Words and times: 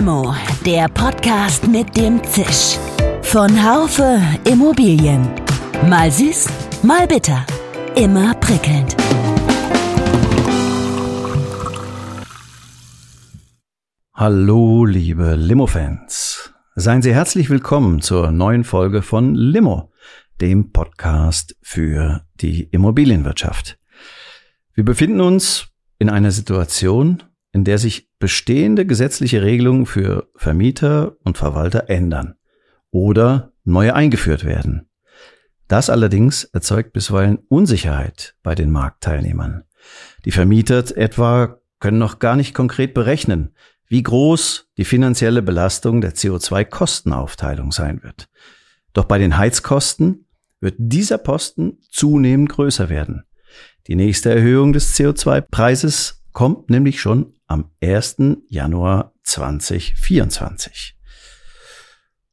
Limo, 0.00 0.34
der 0.64 0.88
Podcast 0.88 1.68
mit 1.68 1.94
dem 1.94 2.24
Zisch. 2.24 2.78
Von 3.20 3.50
Haufe 3.62 4.18
Immobilien. 4.50 5.28
Mal 5.90 6.10
süß, 6.10 6.48
mal 6.82 7.06
bitter. 7.06 7.44
Immer 7.96 8.32
prickelnd. 8.36 8.96
Hallo, 14.14 14.86
liebe 14.86 15.34
Limo-Fans. 15.34 16.50
Seien 16.76 17.02
Sie 17.02 17.12
herzlich 17.12 17.50
willkommen 17.50 18.00
zur 18.00 18.32
neuen 18.32 18.64
Folge 18.64 19.02
von 19.02 19.34
Limo, 19.34 19.92
dem 20.40 20.72
Podcast 20.72 21.58
für 21.60 22.22
die 22.40 22.62
Immobilienwirtschaft. 22.62 23.78
Wir 24.72 24.86
befinden 24.86 25.20
uns 25.20 25.66
in 25.98 26.08
einer 26.08 26.30
Situation, 26.30 27.22
in 27.52 27.64
der 27.64 27.78
sich 27.78 28.08
bestehende 28.18 28.86
gesetzliche 28.86 29.42
Regelungen 29.42 29.86
für 29.86 30.28
Vermieter 30.36 31.16
und 31.24 31.38
Verwalter 31.38 31.88
ändern 31.88 32.34
oder 32.90 33.52
neue 33.64 33.94
eingeführt 33.94 34.44
werden. 34.44 34.88
Das 35.68 35.90
allerdings 35.90 36.44
erzeugt 36.44 36.92
bisweilen 36.92 37.38
Unsicherheit 37.48 38.34
bei 38.42 38.54
den 38.54 38.70
Marktteilnehmern. 38.70 39.64
Die 40.24 40.32
Vermieter 40.32 40.96
etwa 40.96 41.60
können 41.78 41.98
noch 41.98 42.18
gar 42.18 42.36
nicht 42.36 42.54
konkret 42.54 42.92
berechnen, 42.94 43.54
wie 43.86 44.02
groß 44.02 44.68
die 44.76 44.84
finanzielle 44.84 45.42
Belastung 45.42 46.00
der 46.00 46.14
CO2-Kostenaufteilung 46.14 47.72
sein 47.72 48.02
wird. 48.02 48.28
Doch 48.92 49.04
bei 49.04 49.18
den 49.18 49.36
Heizkosten 49.36 50.26
wird 50.60 50.74
dieser 50.78 51.18
Posten 51.18 51.78
zunehmend 51.88 52.50
größer 52.50 52.88
werden. 52.88 53.24
Die 53.86 53.96
nächste 53.96 54.30
Erhöhung 54.30 54.72
des 54.72 54.94
CO2-Preises 54.96 56.19
kommt 56.32 56.70
nämlich 56.70 57.00
schon 57.00 57.34
am 57.46 57.70
1. 57.82 58.16
Januar 58.48 59.12
2024. 59.22 60.96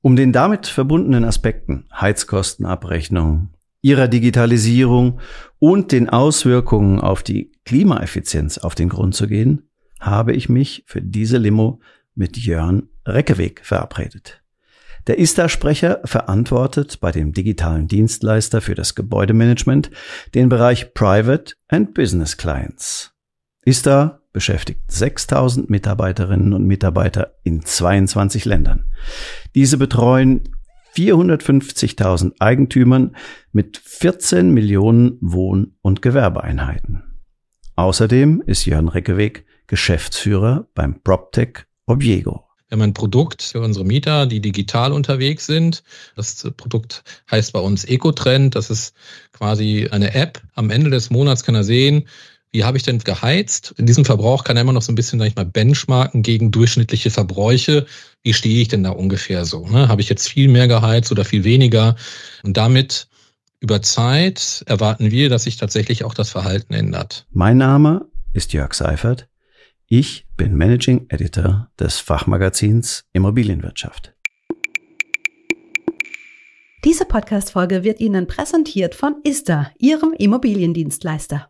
Um 0.02 0.16
den 0.16 0.32
damit 0.32 0.68
verbundenen 0.68 1.26
Aspekten 1.26 1.86
Heizkostenabrechnung, 1.94 3.50
ihrer 3.82 4.08
Digitalisierung 4.08 5.20
und 5.60 5.92
den 5.92 6.10
Auswirkungen 6.10 7.00
auf 7.00 7.24
die 7.24 7.52
Klimaeffizienz 7.66 8.58
auf 8.58 8.76
den 8.76 8.90
Grund 8.90 9.16
zu 9.16 9.28
gehen, 9.28 9.70
habe 10.00 10.34
ich 10.34 10.50
mich 10.50 10.84
für 10.88 11.02
diese 11.02 11.38
Limo 11.38 11.82
mit 12.16 12.38
Jörn 12.38 12.90
Reckeweg 13.06 13.62
verabredet. 13.64 14.42
Der 15.08 15.20
ISTA-Sprecher 15.20 16.02
verantwortet 16.04 17.00
bei 17.00 17.12
dem 17.12 17.32
digitalen 17.32 17.88
Dienstleister 17.88 18.60
für 18.60 18.76
das 18.76 18.94
Gebäudemanagement 18.94 19.90
den 20.36 20.50
Bereich 20.50 20.94
Private 20.94 21.56
and 21.70 21.94
Business 21.94 22.36
Clients. 22.36 23.17
ISTA 23.68 24.22
beschäftigt 24.32 24.80
6000 24.88 25.70
Mitarbeiterinnen 25.70 26.54
und 26.54 26.66
Mitarbeiter 26.66 27.34
in 27.44 27.66
22 27.66 28.46
Ländern. 28.46 28.86
Diese 29.56 29.78
betreuen 29.78 30.56
450.000 30.96 32.36
Eigentümern 32.40 33.18
mit 33.52 33.76
14 33.78 34.54
Millionen 34.54 35.18
Wohn- 35.20 35.76
und 35.82 36.02
Gewerbeeinheiten. 36.02 37.04
Außerdem 37.76 38.42
ist 38.46 38.66
Jörn 38.66 38.88
Reckeweg 38.88 39.46
Geschäftsführer 39.68 40.68
beim 40.74 41.02
PropTech 41.02 41.66
Obiego. 41.88 42.46
Wir 42.70 42.78
haben 42.78 42.84
ein 42.84 42.94
Produkt 42.94 43.42
für 43.42 43.60
unsere 43.60 43.84
Mieter, 43.84 44.28
die 44.28 44.40
digital 44.40 44.94
unterwegs 44.94 45.46
sind. 45.46 45.84
Das 46.16 46.50
Produkt 46.56 47.04
heißt 47.30 47.52
bei 47.52 47.60
uns 47.60 47.84
EcoTrend. 47.84 48.56
Das 48.56 48.70
ist 48.70 48.96
quasi 49.34 49.90
eine 49.92 50.16
App. 50.16 50.42
Am 50.56 50.70
Ende 50.70 50.90
des 50.90 51.10
Monats 51.10 51.44
kann 51.44 51.56
er 51.56 51.64
sehen, 51.66 52.08
wie 52.52 52.64
habe 52.64 52.78
ich 52.78 52.84
denn 52.84 53.00
geheizt? 53.00 53.74
In 53.78 53.86
diesem 53.86 54.06
Verbrauch 54.06 54.44
kann 54.44 54.58
er 54.58 54.62
immer 54.62 54.74
noch 54.74 54.82
so 54.82 54.92
ein 54.92 54.96
bisschen, 54.96 55.20
sag 55.20 55.28
ich 55.28 55.36
mal, 55.36 55.46
benchmarken 55.46 56.24
gegen 56.24 56.52
durchschnittliche 56.52 57.12
Verbräuche. 57.12 57.86
Wie 58.24 58.34
stehe 58.34 58.62
ich 58.62 58.70
denn 58.70 58.84
da 58.84 58.92
ungefähr 58.92 59.46
so? 59.46 59.68
Ne? 59.68 59.88
Habe 59.88 60.02
ich 60.02 60.10
jetzt 60.10 60.30
viel 60.30 60.48
mehr 60.48 60.68
geheizt 60.68 61.12
oder 61.12 61.26
viel 61.26 61.44
weniger? 61.44 61.96
Und 62.44 62.58
damit 62.58 63.08
über 63.60 63.82
Zeit 63.82 64.64
erwarten 64.66 65.12
wir, 65.12 65.30
dass 65.30 65.44
sich 65.44 65.58
tatsächlich 65.58 66.04
auch 66.04 66.14
das 66.14 66.30
Verhalten 66.30 66.74
ändert. 66.74 67.26
Mein 67.32 67.58
Name 67.58 68.08
ist 68.34 68.54
Jörg 68.54 68.74
Seifert. 68.74 69.28
Ich 69.88 70.26
bin 70.36 70.56
Managing 70.56 71.08
Editor 71.10 71.70
des 71.80 72.00
Fachmagazins 72.00 73.06
Immobilienwirtschaft. 73.14 74.14
Diese 76.86 77.06
Podcast-Folge 77.06 77.84
wird 77.84 78.00
Ihnen 78.00 78.28
präsentiert 78.28 78.96
von 78.96 79.16
ISTA, 79.24 79.72
Ihrem 79.80 80.14
Immobiliendienstleister. 80.14 81.50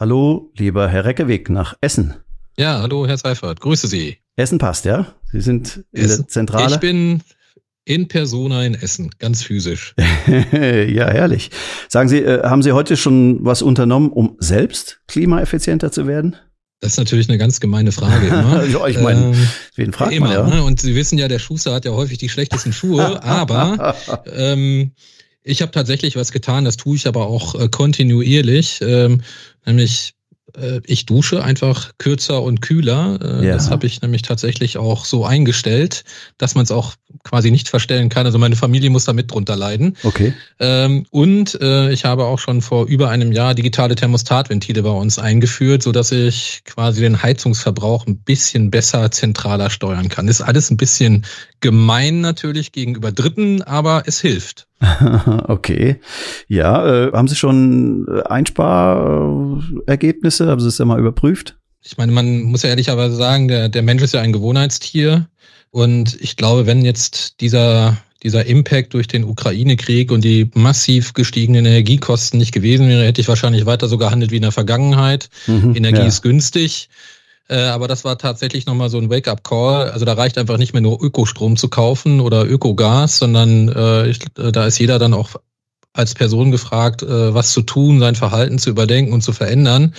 Hallo, 0.00 0.50
lieber 0.56 0.88
Herr 0.88 1.04
Reckeweg 1.04 1.50
nach 1.50 1.74
Essen. 1.82 2.14
Ja, 2.56 2.80
hallo, 2.80 3.06
Herr 3.06 3.18
Seifert. 3.18 3.60
Grüße 3.60 3.86
Sie. 3.86 4.16
Essen 4.34 4.56
passt, 4.56 4.86
ja? 4.86 5.14
Sie 5.30 5.42
sind 5.42 5.84
in 5.92 6.06
Essen. 6.06 6.22
der 6.22 6.28
Zentrale? 6.28 6.72
Ich 6.72 6.80
bin 6.80 7.20
in 7.84 8.08
Persona 8.08 8.64
in 8.64 8.72
Essen, 8.72 9.10
ganz 9.18 9.42
physisch. 9.42 9.94
ja, 10.26 11.06
herrlich. 11.06 11.50
Sagen 11.90 12.08
Sie, 12.08 12.16
äh, 12.16 12.44
haben 12.44 12.62
Sie 12.62 12.72
heute 12.72 12.96
schon 12.96 13.44
was 13.44 13.60
unternommen, 13.60 14.08
um 14.10 14.38
selbst 14.38 15.02
klimaeffizienter 15.06 15.92
zu 15.92 16.06
werden? 16.06 16.34
Das 16.80 16.92
ist 16.92 16.98
natürlich 16.98 17.28
eine 17.28 17.36
ganz 17.36 17.60
gemeine 17.60 17.92
Frage. 17.92 18.26
Immer. 18.28 18.64
ja, 18.64 18.86
ich 18.86 18.98
meine, 18.98 19.36
ähm, 19.36 19.48
wen 19.76 19.92
fragt 19.92 20.12
immer, 20.12 20.28
man 20.28 20.48
ja? 20.48 20.56
Ne? 20.56 20.62
Und 20.62 20.80
Sie 20.80 20.94
wissen 20.94 21.18
ja, 21.18 21.28
der 21.28 21.38
Schuster 21.38 21.74
hat 21.74 21.84
ja 21.84 21.90
häufig 21.90 22.16
die 22.16 22.30
schlechtesten 22.30 22.72
Schuhe, 22.72 23.22
aber 23.22 23.94
ähm, 24.32 24.92
ich 25.42 25.62
habe 25.62 25.72
tatsächlich 25.72 26.16
was 26.16 26.32
getan, 26.32 26.64
das 26.64 26.76
tue 26.76 26.96
ich 26.96 27.06
aber 27.06 27.26
auch 27.26 27.54
äh, 27.54 27.68
kontinuierlich, 27.68 28.80
ähm, 28.82 29.22
nämlich 29.64 30.14
äh, 30.56 30.80
ich 30.84 31.06
dusche 31.06 31.42
einfach 31.42 31.92
kürzer 31.98 32.42
und 32.42 32.60
kühler. 32.60 33.18
Äh, 33.22 33.46
ja. 33.46 33.54
Das 33.54 33.70
habe 33.70 33.86
ich 33.86 34.02
nämlich 34.02 34.22
tatsächlich 34.22 34.78
auch 34.78 35.04
so 35.04 35.24
eingestellt, 35.24 36.04
dass 36.38 36.54
man 36.54 36.64
es 36.64 36.70
auch 36.70 36.94
quasi 37.24 37.50
nicht 37.50 37.68
verstellen 37.68 38.08
kann. 38.08 38.26
Also 38.26 38.38
meine 38.38 38.56
Familie 38.56 38.90
muss 38.90 39.04
da 39.04 39.12
mit 39.12 39.30
drunter 39.30 39.56
leiden. 39.56 39.96
Okay. 40.02 40.32
Ähm, 40.58 41.06
und 41.10 41.60
äh, 41.60 41.92
ich 41.92 42.04
habe 42.04 42.24
auch 42.24 42.38
schon 42.38 42.62
vor 42.62 42.86
über 42.86 43.10
einem 43.10 43.32
Jahr 43.32 43.54
digitale 43.54 43.94
Thermostatventile 43.94 44.82
bei 44.82 44.90
uns 44.90 45.18
eingeführt, 45.18 45.82
so 45.82 45.92
dass 45.92 46.12
ich 46.12 46.62
quasi 46.64 47.02
den 47.02 47.22
Heizungsverbrauch 47.22 48.06
ein 48.06 48.18
bisschen 48.18 48.70
besser 48.70 49.10
zentraler 49.10 49.70
steuern 49.70 50.08
kann. 50.08 50.28
Ist 50.28 50.40
alles 50.40 50.70
ein 50.70 50.76
bisschen 50.76 51.24
gemein 51.60 52.20
natürlich 52.20 52.72
gegenüber 52.72 53.12
Dritten, 53.12 53.62
aber 53.62 54.02
es 54.06 54.20
hilft. 54.20 54.66
okay. 55.48 56.00
Ja, 56.48 57.06
äh, 57.06 57.12
haben 57.12 57.28
Sie 57.28 57.36
schon 57.36 58.08
Einsparergebnisse? 58.24 60.48
Haben 60.48 60.60
Sie 60.60 60.68
es 60.68 60.78
ja 60.78 60.86
mal 60.86 60.98
überprüft? 60.98 61.56
Ich 61.82 61.96
meine, 61.96 62.12
man 62.12 62.42
muss 62.42 62.62
ja 62.62 62.68
ehrlicherweise 62.70 63.16
sagen, 63.16 63.48
der, 63.48 63.68
der 63.68 63.82
Mensch 63.82 64.02
ist 64.02 64.14
ja 64.14 64.20
ein 64.20 64.32
Gewohnheitstier. 64.32 65.28
Und 65.70 66.20
ich 66.20 66.36
glaube, 66.36 66.66
wenn 66.66 66.84
jetzt 66.84 67.40
dieser, 67.40 67.96
dieser 68.22 68.44
Impact 68.46 68.94
durch 68.94 69.06
den 69.06 69.24
Ukraine-Krieg 69.24 70.10
und 70.10 70.24
die 70.24 70.50
massiv 70.54 71.12
gestiegenen 71.12 71.64
Energiekosten 71.64 72.38
nicht 72.38 72.52
gewesen 72.52 72.88
wäre, 72.88 73.04
hätte 73.04 73.20
ich 73.20 73.28
wahrscheinlich 73.28 73.66
weiter 73.66 73.88
so 73.88 73.98
gehandelt 73.98 74.32
wie 74.32 74.36
in 74.36 74.42
der 74.42 74.52
Vergangenheit. 74.52 75.30
Mhm, 75.46 75.76
Energie 75.76 76.00
ja. 76.00 76.06
ist 76.06 76.22
günstig. 76.22 76.88
Äh, 77.48 77.62
aber 77.62 77.88
das 77.88 78.04
war 78.04 78.18
tatsächlich 78.18 78.66
nochmal 78.66 78.90
so 78.90 78.98
ein 78.98 79.10
Wake-up-Call. 79.10 79.90
Also 79.90 80.04
da 80.04 80.14
reicht 80.14 80.38
einfach 80.38 80.58
nicht 80.58 80.72
mehr 80.72 80.82
nur 80.82 81.02
Ökostrom 81.02 81.56
zu 81.56 81.68
kaufen 81.68 82.20
oder 82.20 82.44
Ökogas, 82.48 83.18
sondern 83.18 83.68
äh, 83.68 84.08
ich, 84.08 84.20
äh, 84.38 84.52
da 84.52 84.66
ist 84.66 84.78
jeder 84.78 84.98
dann 84.98 85.14
auch 85.14 85.34
als 85.92 86.14
Person 86.14 86.52
gefragt, 86.52 87.02
äh, 87.02 87.34
was 87.34 87.52
zu 87.52 87.62
tun, 87.62 87.98
sein 87.98 88.14
Verhalten 88.14 88.58
zu 88.58 88.70
überdenken 88.70 89.12
und 89.12 89.22
zu 89.22 89.32
verändern. 89.32 89.94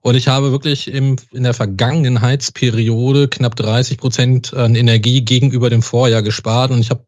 Und 0.00 0.14
ich 0.14 0.28
habe 0.28 0.52
wirklich 0.52 0.88
im, 0.88 1.16
in 1.32 1.42
der 1.42 1.54
vergangenen 1.54 2.20
Heizperiode 2.20 3.28
knapp 3.28 3.56
30 3.56 3.98
Prozent 3.98 4.54
an 4.54 4.74
Energie 4.74 5.22
gegenüber 5.22 5.70
dem 5.70 5.82
Vorjahr 5.82 6.22
gespart. 6.22 6.70
Und 6.70 6.80
ich 6.80 6.90
habe, 6.90 7.04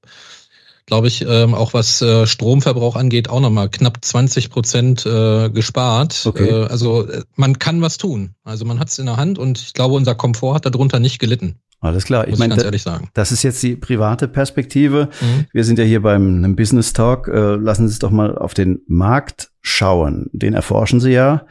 glaube 0.86 1.06
ich, 1.06 1.24
ähm, 1.26 1.54
auch 1.54 1.72
was 1.72 2.02
äh, 2.02 2.26
Stromverbrauch 2.26 2.96
angeht, 2.96 3.30
auch 3.30 3.40
nochmal 3.40 3.68
knapp 3.68 3.98
20 4.04 4.50
Prozent 4.50 5.06
äh, 5.06 5.50
gespart. 5.50 6.22
Okay. 6.26 6.48
Äh, 6.48 6.66
also 6.66 7.06
äh, 7.06 7.22
man 7.36 7.58
kann 7.58 7.80
was 7.80 7.96
tun. 7.96 8.34
Also 8.44 8.64
man 8.64 8.80
hat 8.80 8.88
es 8.88 8.98
in 8.98 9.06
der 9.06 9.16
Hand 9.16 9.38
und 9.38 9.58
ich 9.58 9.72
glaube, 9.72 9.94
unser 9.94 10.16
Komfort 10.16 10.54
hat 10.54 10.66
darunter 10.66 10.98
nicht 10.98 11.20
gelitten. 11.20 11.60
Alles 11.82 12.04
klar. 12.04 12.28
Ich 12.28 12.38
meine, 12.38 12.56
ganz 12.56 12.82
sagen. 12.82 13.08
das 13.14 13.32
ist 13.32 13.42
jetzt 13.42 13.62
die 13.62 13.74
private 13.74 14.28
Perspektive. 14.28 15.08
Mhm. 15.20 15.46
Wir 15.52 15.64
sind 15.64 15.78
ja 15.78 15.84
hier 15.84 16.02
beim 16.02 16.36
einem 16.36 16.54
Business 16.54 16.92
Talk. 16.92 17.26
Äh, 17.28 17.54
lassen 17.56 17.88
Sie 17.88 17.92
es 17.92 17.98
doch 17.98 18.10
mal 18.10 18.36
auf 18.36 18.52
den 18.52 18.82
Markt 18.86 19.50
schauen. 19.62 20.28
Den 20.32 20.52
erforschen 20.52 21.00
Sie 21.00 21.12
ja 21.12 21.46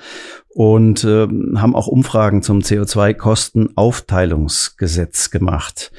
und 0.49 1.03
äh, 1.03 1.27
haben 1.55 1.75
auch 1.75 1.87
Umfragen 1.87 2.43
zum 2.43 2.59
CO2-Kostenaufteilungsgesetz 2.59 5.29
gemacht. 5.29 5.91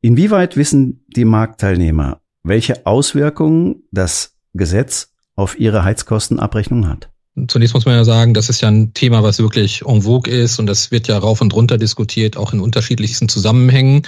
Inwieweit 0.00 0.56
wissen 0.56 1.04
die 1.08 1.24
Marktteilnehmer, 1.24 2.20
welche 2.42 2.86
Auswirkungen 2.86 3.84
das 3.90 4.36
Gesetz 4.52 5.12
auf 5.36 5.58
ihre 5.58 5.84
Heizkostenabrechnung 5.84 6.88
hat? 6.88 7.10
Zunächst 7.48 7.74
muss 7.74 7.84
man 7.84 7.96
ja 7.96 8.04
sagen, 8.04 8.32
das 8.32 8.48
ist 8.48 8.60
ja 8.60 8.68
ein 8.68 8.94
Thema, 8.94 9.24
was 9.24 9.40
wirklich 9.40 9.84
en 9.84 10.02
vogue 10.02 10.32
ist 10.32 10.60
und 10.60 10.66
das 10.66 10.92
wird 10.92 11.08
ja 11.08 11.18
rauf 11.18 11.40
und 11.40 11.52
runter 11.52 11.78
diskutiert, 11.78 12.36
auch 12.36 12.52
in 12.52 12.60
unterschiedlichsten 12.60 13.28
Zusammenhängen. 13.28 14.02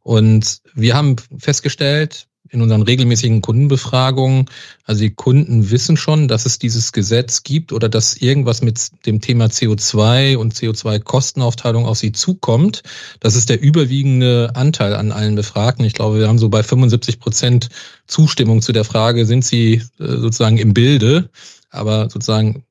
Und 0.00 0.62
wir 0.74 0.96
haben 0.96 1.14
festgestellt, 1.38 2.26
in 2.52 2.60
unseren 2.60 2.82
regelmäßigen 2.82 3.40
Kundenbefragungen, 3.40 4.44
also 4.84 5.00
die 5.00 5.14
Kunden 5.14 5.70
wissen 5.70 5.96
schon, 5.96 6.28
dass 6.28 6.44
es 6.44 6.58
dieses 6.58 6.92
Gesetz 6.92 7.42
gibt 7.42 7.72
oder 7.72 7.88
dass 7.88 8.14
irgendwas 8.14 8.60
mit 8.60 9.06
dem 9.06 9.22
Thema 9.22 9.46
CO2 9.46 10.36
und 10.36 10.54
CO2-Kostenaufteilung 10.54 11.86
auf 11.86 11.96
sie 11.96 12.12
zukommt. 12.12 12.82
Das 13.20 13.36
ist 13.36 13.48
der 13.48 13.60
überwiegende 13.60 14.52
Anteil 14.54 14.94
an 14.94 15.12
allen 15.12 15.34
Befragten. 15.34 15.86
Ich 15.86 15.94
glaube, 15.94 16.18
wir 16.18 16.28
haben 16.28 16.38
so 16.38 16.50
bei 16.50 16.62
75 16.62 17.18
Prozent 17.18 17.70
Zustimmung 18.06 18.60
zu 18.60 18.72
der 18.72 18.84
Frage, 18.84 19.24
sind 19.24 19.44
sie 19.44 19.76
äh, 19.76 19.80
sozusagen 19.98 20.58
im 20.58 20.74
Bilde, 20.74 21.30
aber 21.70 22.10
sozusagen 22.10 22.64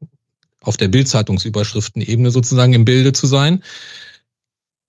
auf 0.61 0.77
der 0.77 0.89
Bildzeitungsüberschriftenebene 0.89 2.29
sozusagen 2.29 2.73
im 2.73 2.85
Bilde 2.85 3.13
zu 3.13 3.25
sein. 3.25 3.63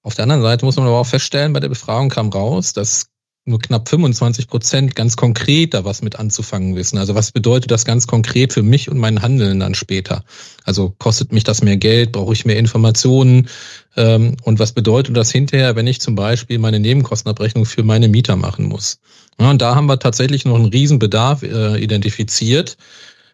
Auf 0.03 0.15
der 0.15 0.25
anderen 0.25 0.43
Seite 0.43 0.67
muss 0.67 0.77
man 0.77 0.87
aber 0.87 0.99
auch 0.99 1.06
feststellen, 1.06 1.53
bei 1.55 1.61
der 1.61 1.69
Befragung 1.71 2.11
kam 2.11 2.29
raus, 2.29 2.75
dass 2.75 3.12
nur 3.44 3.59
knapp 3.59 3.89
25 3.89 4.47
Prozent 4.47 4.94
ganz 4.94 5.17
konkret 5.17 5.75
da 5.75 5.85
was 5.85 6.00
mit 6.00 6.17
anzufangen 6.17 6.77
wissen. 6.77 6.99
Also 6.99 7.17
was 7.17 7.33
bedeutet 7.33 7.73
das 7.73 7.85
ganz 7.85 8.06
konkret 8.06 8.53
für 8.53 8.62
mich 8.62 8.89
und 8.89 8.99
mein 8.99 9.21
Handeln 9.21 9.59
dann 9.59 9.75
später? 9.75 10.23
Also 10.65 10.94
kostet 10.99 11.33
mich 11.33 11.43
das 11.43 11.62
mehr 11.62 11.77
Geld? 11.77 12.12
Brauche 12.12 12.33
ich 12.33 12.44
mehr 12.44 12.56
Informationen? 12.56 13.49
Ähm, 13.97 14.37
und 14.43 14.61
was 14.61 14.73
bedeutet 14.73 15.17
das 15.17 15.33
hinterher, 15.33 15.75
wenn 15.75 15.89
ich 15.89 16.00
zum 16.00 16.15
Beispiel 16.15 16.59
meine 16.59 16.79
Nebenkostenabrechnung 16.79 17.67
für 17.67 17.83
meine 17.83 18.06
Mieter 18.06 18.37
machen 18.37 18.67
muss? 18.67 19.00
Und 19.39 19.61
da 19.61 19.75
haben 19.75 19.87
wir 19.87 19.99
tatsächlich 19.99 20.44
noch 20.44 20.56
einen 20.56 20.67
Riesenbedarf 20.67 21.43
äh, 21.43 21.83
identifiziert. 21.83 22.77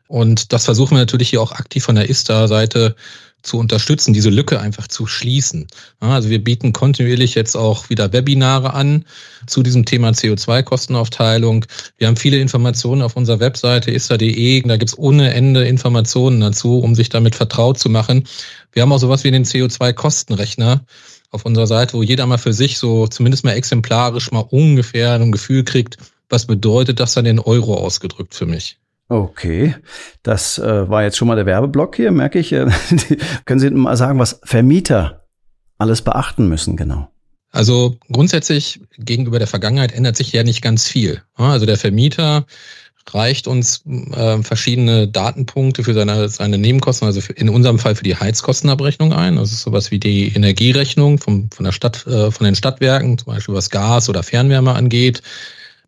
Und 0.06 0.54
das 0.54 0.64
versuchen 0.64 0.92
wir 0.92 1.00
natürlich 1.00 1.28
hier 1.28 1.42
auch 1.42 1.52
aktiv 1.52 1.84
von 1.84 1.96
der 1.96 2.08
ISTA-Seite 2.08 2.96
zu 3.48 3.58
unterstützen, 3.58 4.12
diese 4.12 4.30
Lücke 4.30 4.60
einfach 4.60 4.86
zu 4.86 5.06
schließen. 5.06 5.66
Also 5.98 6.30
wir 6.30 6.42
bieten 6.42 6.72
kontinuierlich 6.72 7.34
jetzt 7.34 7.56
auch 7.56 7.90
wieder 7.90 8.12
Webinare 8.12 8.74
an 8.74 9.04
zu 9.46 9.62
diesem 9.62 9.84
Thema 9.84 10.10
CO2-Kostenaufteilung. 10.10 11.64
Wir 11.96 12.06
haben 12.06 12.16
viele 12.16 12.38
Informationen 12.38 13.02
auf 13.02 13.16
unserer 13.16 13.40
Webseite 13.40 13.90
ista.de. 13.90 14.62
Da 14.62 14.76
gibt's 14.76 14.96
ohne 14.96 15.34
Ende 15.34 15.66
Informationen 15.66 16.40
dazu, 16.40 16.78
um 16.78 16.94
sich 16.94 17.08
damit 17.08 17.34
vertraut 17.34 17.78
zu 17.78 17.88
machen. 17.88 18.24
Wir 18.72 18.82
haben 18.82 18.92
auch 18.92 18.98
sowas 18.98 19.24
wie 19.24 19.30
den 19.30 19.44
CO2-Kostenrechner 19.44 20.80
auf 21.30 21.44
unserer 21.44 21.66
Seite, 21.66 21.94
wo 21.94 22.02
jeder 22.02 22.26
mal 22.26 22.38
für 22.38 22.52
sich 22.52 22.78
so 22.78 23.06
zumindest 23.06 23.44
mal 23.44 23.52
exemplarisch 23.52 24.30
mal 24.30 24.46
ungefähr 24.48 25.14
ein 25.14 25.32
Gefühl 25.32 25.64
kriegt, 25.64 25.96
was 26.28 26.46
bedeutet 26.46 27.00
das 27.00 27.14
dann 27.14 27.26
in 27.26 27.38
Euro 27.38 27.74
ausgedrückt 27.74 28.34
für 28.34 28.46
mich. 28.46 28.78
Okay, 29.08 29.74
das 30.22 30.58
äh, 30.58 30.88
war 30.88 31.02
jetzt 31.02 31.16
schon 31.16 31.28
mal 31.28 31.36
der 31.36 31.46
Werbeblock 31.46 31.96
hier, 31.96 32.10
merke 32.10 32.38
ich. 32.38 32.50
Können 33.44 33.60
Sie 33.60 33.70
mal 33.70 33.96
sagen, 33.96 34.18
was 34.18 34.40
Vermieter 34.44 35.26
alles 35.78 36.02
beachten 36.02 36.48
müssen, 36.48 36.76
genau? 36.76 37.08
Also 37.50 37.96
grundsätzlich 38.12 38.80
gegenüber 38.98 39.38
der 39.38 39.48
Vergangenheit 39.48 39.92
ändert 39.92 40.16
sich 40.16 40.32
ja 40.32 40.42
nicht 40.42 40.60
ganz 40.60 40.86
viel. 40.86 41.22
Also 41.34 41.64
der 41.64 41.78
Vermieter 41.78 42.44
reicht 43.14 43.48
uns 43.48 43.84
äh, 43.86 44.42
verschiedene 44.42 45.08
Datenpunkte 45.08 45.82
für 45.82 45.94
seine, 45.94 46.28
seine 46.28 46.58
Nebenkosten, 46.58 47.06
also 47.06 47.22
für, 47.22 47.32
in 47.32 47.48
unserem 47.48 47.78
Fall 47.78 47.94
für 47.94 48.04
die 48.04 48.16
Heizkostenabrechnung 48.16 49.14
ein. 49.14 49.36
Das 49.36 49.52
ist 49.52 49.62
sowas 49.62 49.90
wie 49.90 49.98
die 49.98 50.28
Energierechnung 50.34 51.18
vom, 51.18 51.50
von 51.50 51.64
der 51.64 51.72
Stadt, 51.72 52.06
äh, 52.06 52.30
von 52.30 52.44
den 52.44 52.54
Stadtwerken, 52.54 53.16
zum 53.16 53.32
Beispiel 53.32 53.54
was 53.54 53.70
Gas 53.70 54.10
oder 54.10 54.22
Fernwärme 54.22 54.74
angeht. 54.74 55.22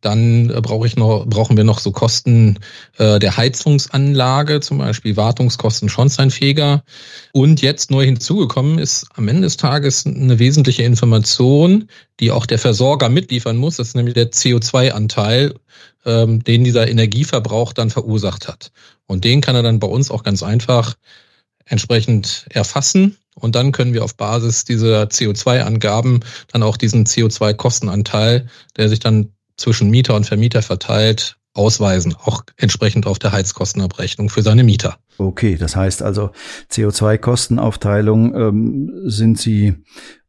Dann 0.00 0.50
äh, 0.50 0.60
brauche 0.60 0.86
ich 0.86 0.96
noch, 0.96 1.26
brauchen 1.26 1.56
wir 1.56 1.64
noch 1.64 1.78
so 1.78 1.92
Kosten 1.92 2.58
äh, 2.98 3.18
der 3.18 3.36
Heizungsanlage, 3.36 4.60
zum 4.60 4.78
Beispiel 4.78 5.16
Wartungskosten 5.16 5.88
Schornsteinfeger. 5.88 6.82
Und 7.32 7.62
jetzt 7.62 7.90
neu 7.90 8.04
hinzugekommen 8.04 8.78
ist 8.78 9.06
am 9.14 9.28
Ende 9.28 9.42
des 9.42 9.56
Tages 9.56 10.06
eine 10.06 10.38
wesentliche 10.38 10.82
Information, 10.82 11.88
die 12.18 12.30
auch 12.30 12.46
der 12.46 12.58
Versorger 12.58 13.08
mitliefern 13.08 13.56
muss. 13.56 13.76
Das 13.76 13.88
ist 13.88 13.96
nämlich 13.96 14.14
der 14.14 14.30
CO2-Anteil, 14.30 15.54
ähm, 16.04 16.42
den 16.44 16.64
dieser 16.64 16.88
Energieverbrauch 16.88 17.72
dann 17.72 17.90
verursacht 17.90 18.48
hat. 18.48 18.72
Und 19.06 19.24
den 19.24 19.40
kann 19.40 19.56
er 19.56 19.62
dann 19.62 19.80
bei 19.80 19.88
uns 19.88 20.10
auch 20.10 20.22
ganz 20.22 20.42
einfach 20.42 20.94
entsprechend 21.66 22.46
erfassen. 22.50 23.16
Und 23.34 23.54
dann 23.54 23.72
können 23.72 23.94
wir 23.94 24.04
auf 24.04 24.16
Basis 24.16 24.64
dieser 24.64 25.04
CO2-Angaben 25.04 26.20
dann 26.52 26.62
auch 26.62 26.76
diesen 26.76 27.06
CO2-Kostenanteil, 27.06 28.48
der 28.76 28.88
sich 28.88 28.98
dann 28.98 29.32
zwischen 29.60 29.90
Mieter 29.90 30.16
und 30.16 30.24
Vermieter 30.26 30.62
verteilt, 30.62 31.36
ausweisen, 31.52 32.14
auch 32.14 32.44
entsprechend 32.56 33.06
auf 33.06 33.18
der 33.18 33.32
Heizkostenabrechnung 33.32 34.30
für 34.30 34.42
seine 34.42 34.64
Mieter. 34.64 34.96
Okay, 35.18 35.56
das 35.56 35.76
heißt 35.76 36.02
also 36.02 36.30
CO2-Kostenaufteilung 36.70 38.34
ähm, 38.34 38.90
sind 39.04 39.38
Sie 39.38 39.74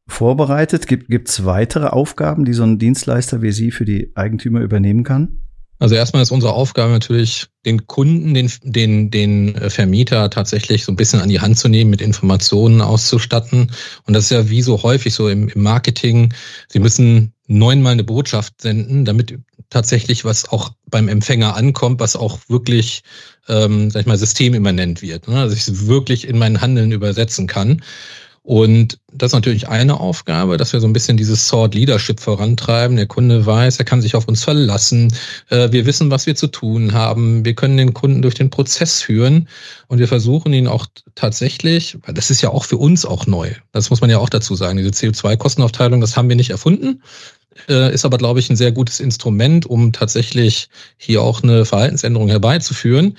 vorbereitet? 0.07 0.87
Gibt 0.87 1.29
es 1.29 1.45
weitere 1.45 1.87
Aufgaben, 1.87 2.43
die 2.43 2.53
so 2.53 2.63
ein 2.63 2.79
Dienstleister 2.79 3.41
wie 3.41 3.51
Sie 3.51 3.71
für 3.71 3.85
die 3.85 4.11
Eigentümer 4.15 4.59
übernehmen 4.59 5.03
kann? 5.03 5.37
Also 5.81 5.95
erstmal 5.95 6.21
ist 6.21 6.29
unsere 6.29 6.53
Aufgabe 6.53 6.91
natürlich, 6.91 7.47
den 7.65 7.87
Kunden, 7.87 8.35
den, 8.35 8.51
den, 8.61 9.09
den 9.09 9.55
Vermieter 9.71 10.29
tatsächlich 10.29 10.85
so 10.85 10.91
ein 10.91 10.95
bisschen 10.95 11.21
an 11.21 11.29
die 11.29 11.39
Hand 11.39 11.57
zu 11.57 11.69
nehmen, 11.69 11.89
mit 11.89 12.01
Informationen 12.01 12.81
auszustatten. 12.81 13.71
Und 14.05 14.13
das 14.13 14.25
ist 14.25 14.29
ja 14.29 14.47
wie 14.47 14.61
so 14.61 14.83
häufig 14.83 15.15
so 15.15 15.27
im, 15.27 15.49
im 15.49 15.63
Marketing. 15.63 16.35
Sie 16.67 16.77
müssen 16.77 17.33
neunmal 17.47 17.93
eine 17.93 18.03
Botschaft 18.03 18.61
senden, 18.61 19.05
damit 19.05 19.39
tatsächlich 19.71 20.23
was 20.23 20.47
auch 20.47 20.69
beim 20.85 21.07
Empfänger 21.07 21.55
ankommt, 21.55 21.99
was 21.99 22.15
auch 22.15 22.37
wirklich, 22.47 23.01
ähm, 23.49 23.89
sag 23.89 24.01
ich 24.01 24.07
mal, 24.07 24.19
systemimmanent 24.19 25.01
wird. 25.01 25.27
Ne? 25.27 25.39
Also 25.39 25.55
ich 25.55 25.67
es 25.67 25.87
wirklich 25.87 26.27
in 26.27 26.37
mein 26.37 26.61
Handeln 26.61 26.91
übersetzen 26.91 27.47
kann. 27.47 27.81
Und 28.43 28.97
das 29.13 29.27
ist 29.27 29.35
natürlich 29.35 29.67
eine 29.67 29.99
Aufgabe, 29.99 30.57
dass 30.57 30.73
wir 30.73 30.79
so 30.79 30.88
ein 30.88 30.93
bisschen 30.93 31.15
dieses 31.15 31.47
Sword 31.47 31.75
Leadership 31.75 32.19
vorantreiben. 32.19 32.97
Der 32.97 33.05
Kunde 33.05 33.45
weiß, 33.45 33.77
er 33.77 33.85
kann 33.85 34.01
sich 34.01 34.15
auf 34.15 34.27
uns 34.27 34.43
verlassen. 34.43 35.13
Äh, 35.49 35.71
wir 35.71 35.85
wissen, 35.85 36.09
was 36.09 36.25
wir 36.25 36.35
zu 36.35 36.47
tun 36.47 36.93
haben. 36.93 37.45
Wir 37.45 37.53
können 37.53 37.77
den 37.77 37.93
Kunden 37.93 38.23
durch 38.23 38.33
den 38.33 38.49
Prozess 38.49 39.01
führen 39.01 39.47
und 39.88 39.99
wir 39.99 40.07
versuchen 40.07 40.53
ihn 40.53 40.67
auch 40.67 40.88
tatsächlich, 41.13 41.97
weil 42.03 42.15
das 42.15 42.31
ist 42.31 42.41
ja 42.41 42.49
auch 42.49 42.65
für 42.65 42.77
uns 42.77 43.05
auch 43.05 43.27
neu. 43.27 43.51
Das 43.73 43.91
muss 43.91 44.01
man 44.01 44.09
ja 44.09 44.17
auch 44.17 44.29
dazu 44.29 44.55
sagen. 44.55 44.77
Diese 44.77 44.89
CO2-Kostenaufteilung, 44.89 46.01
das 46.01 46.17
haben 46.17 46.29
wir 46.29 46.35
nicht 46.35 46.49
erfunden 46.49 47.03
äh, 47.67 47.93
ist 47.93 48.05
aber, 48.05 48.17
glaube 48.17 48.39
ich, 48.39 48.49
ein 48.49 48.55
sehr 48.55 48.71
gutes 48.71 48.99
Instrument, 48.99 49.65
um 49.65 49.91
tatsächlich 49.91 50.69
hier 50.97 51.21
auch 51.21 51.43
eine 51.43 51.65
Verhaltensänderung 51.65 52.29
herbeizuführen. 52.29 53.17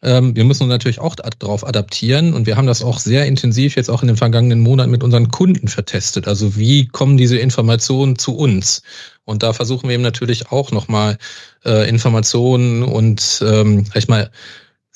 Ähm, 0.00 0.36
wir 0.36 0.44
müssen 0.44 0.64
uns 0.64 0.70
natürlich 0.70 1.00
auch 1.00 1.16
darauf 1.16 1.66
adaptieren 1.66 2.32
und 2.32 2.46
wir 2.46 2.56
haben 2.56 2.66
das 2.66 2.82
auch 2.82 2.98
sehr 2.98 3.26
intensiv 3.26 3.74
jetzt 3.74 3.90
auch 3.90 4.02
in 4.02 4.08
den 4.08 4.16
vergangenen 4.16 4.60
Monaten 4.60 4.90
mit 4.90 5.02
unseren 5.02 5.28
Kunden 5.30 5.68
vertestet. 5.68 6.28
Also 6.28 6.56
wie 6.56 6.86
kommen 6.86 7.16
diese 7.16 7.38
Informationen 7.38 8.16
zu 8.16 8.36
uns? 8.36 8.82
Und 9.24 9.42
da 9.42 9.52
versuchen 9.52 9.88
wir 9.88 9.94
eben 9.94 10.02
natürlich 10.02 10.52
auch 10.52 10.70
nochmal 10.70 11.18
äh, 11.64 11.88
Informationen 11.88 12.84
und 12.84 13.42
ähm, 13.44 13.86
sag 13.92 14.08
mal 14.08 14.30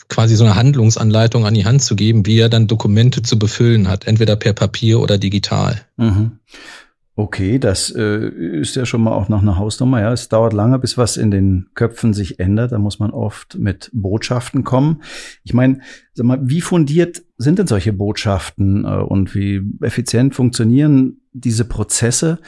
quasi 0.09 0.37
so 0.37 0.45
eine 0.45 0.55
Handlungsanleitung 0.55 1.47
an 1.47 1.55
die 1.55 1.65
Hand 1.65 1.83
zu 1.83 1.97
geben, 1.97 2.27
wie 2.27 2.39
er 2.39 2.49
dann 2.49 2.67
Dokumente 2.67 3.23
zu 3.23 3.39
befüllen 3.39 3.89
hat, 3.89 4.07
entweder 4.07 4.37
per 4.37 4.53
Papier 4.53 5.01
oder 5.01 5.19
digital. 5.19 5.81
Mhm. 5.97 6.39
Okay, 7.15 7.59
das 7.59 7.95
äh, 7.95 8.27
ist 8.27 8.75
ja 8.75 8.87
schon 8.87 9.03
mal 9.03 9.13
auch 9.13 9.29
noch 9.29 9.43
eine 9.43 9.59
Hausnummer. 9.59 10.01
Ja, 10.01 10.13
es 10.13 10.31
dauert 10.31 10.55
lange, 10.55 10.79
bis 10.79 10.97
was 10.97 11.19
in 11.19 11.31
den 11.31 11.69
Köpfen 11.75 12.15
sich 12.15 12.41
ändert. 12.41 12.73
Da 12.73 12.79
muss 12.79 13.01
man 13.01 13.11
oft 13.11 13.59
mit 13.59 13.91
Botschaften 13.93 14.65
kommen. 14.65 15.03
Ich 15.45 15.53
meine, 15.53 15.81
sag 16.15 16.25
mal, 16.25 16.39
wie 16.43 16.63
fundiert 16.63 17.23
sind 17.37 17.59
denn 17.59 17.67
solche 17.67 17.93
Botschaften 17.93 18.87
äh, 18.87 18.97
und 18.97 19.35
wie 19.35 19.61
effizient 19.83 20.35
funktionieren 20.35 21.21
diese 21.35 21.67
Prozesse, 21.67 22.39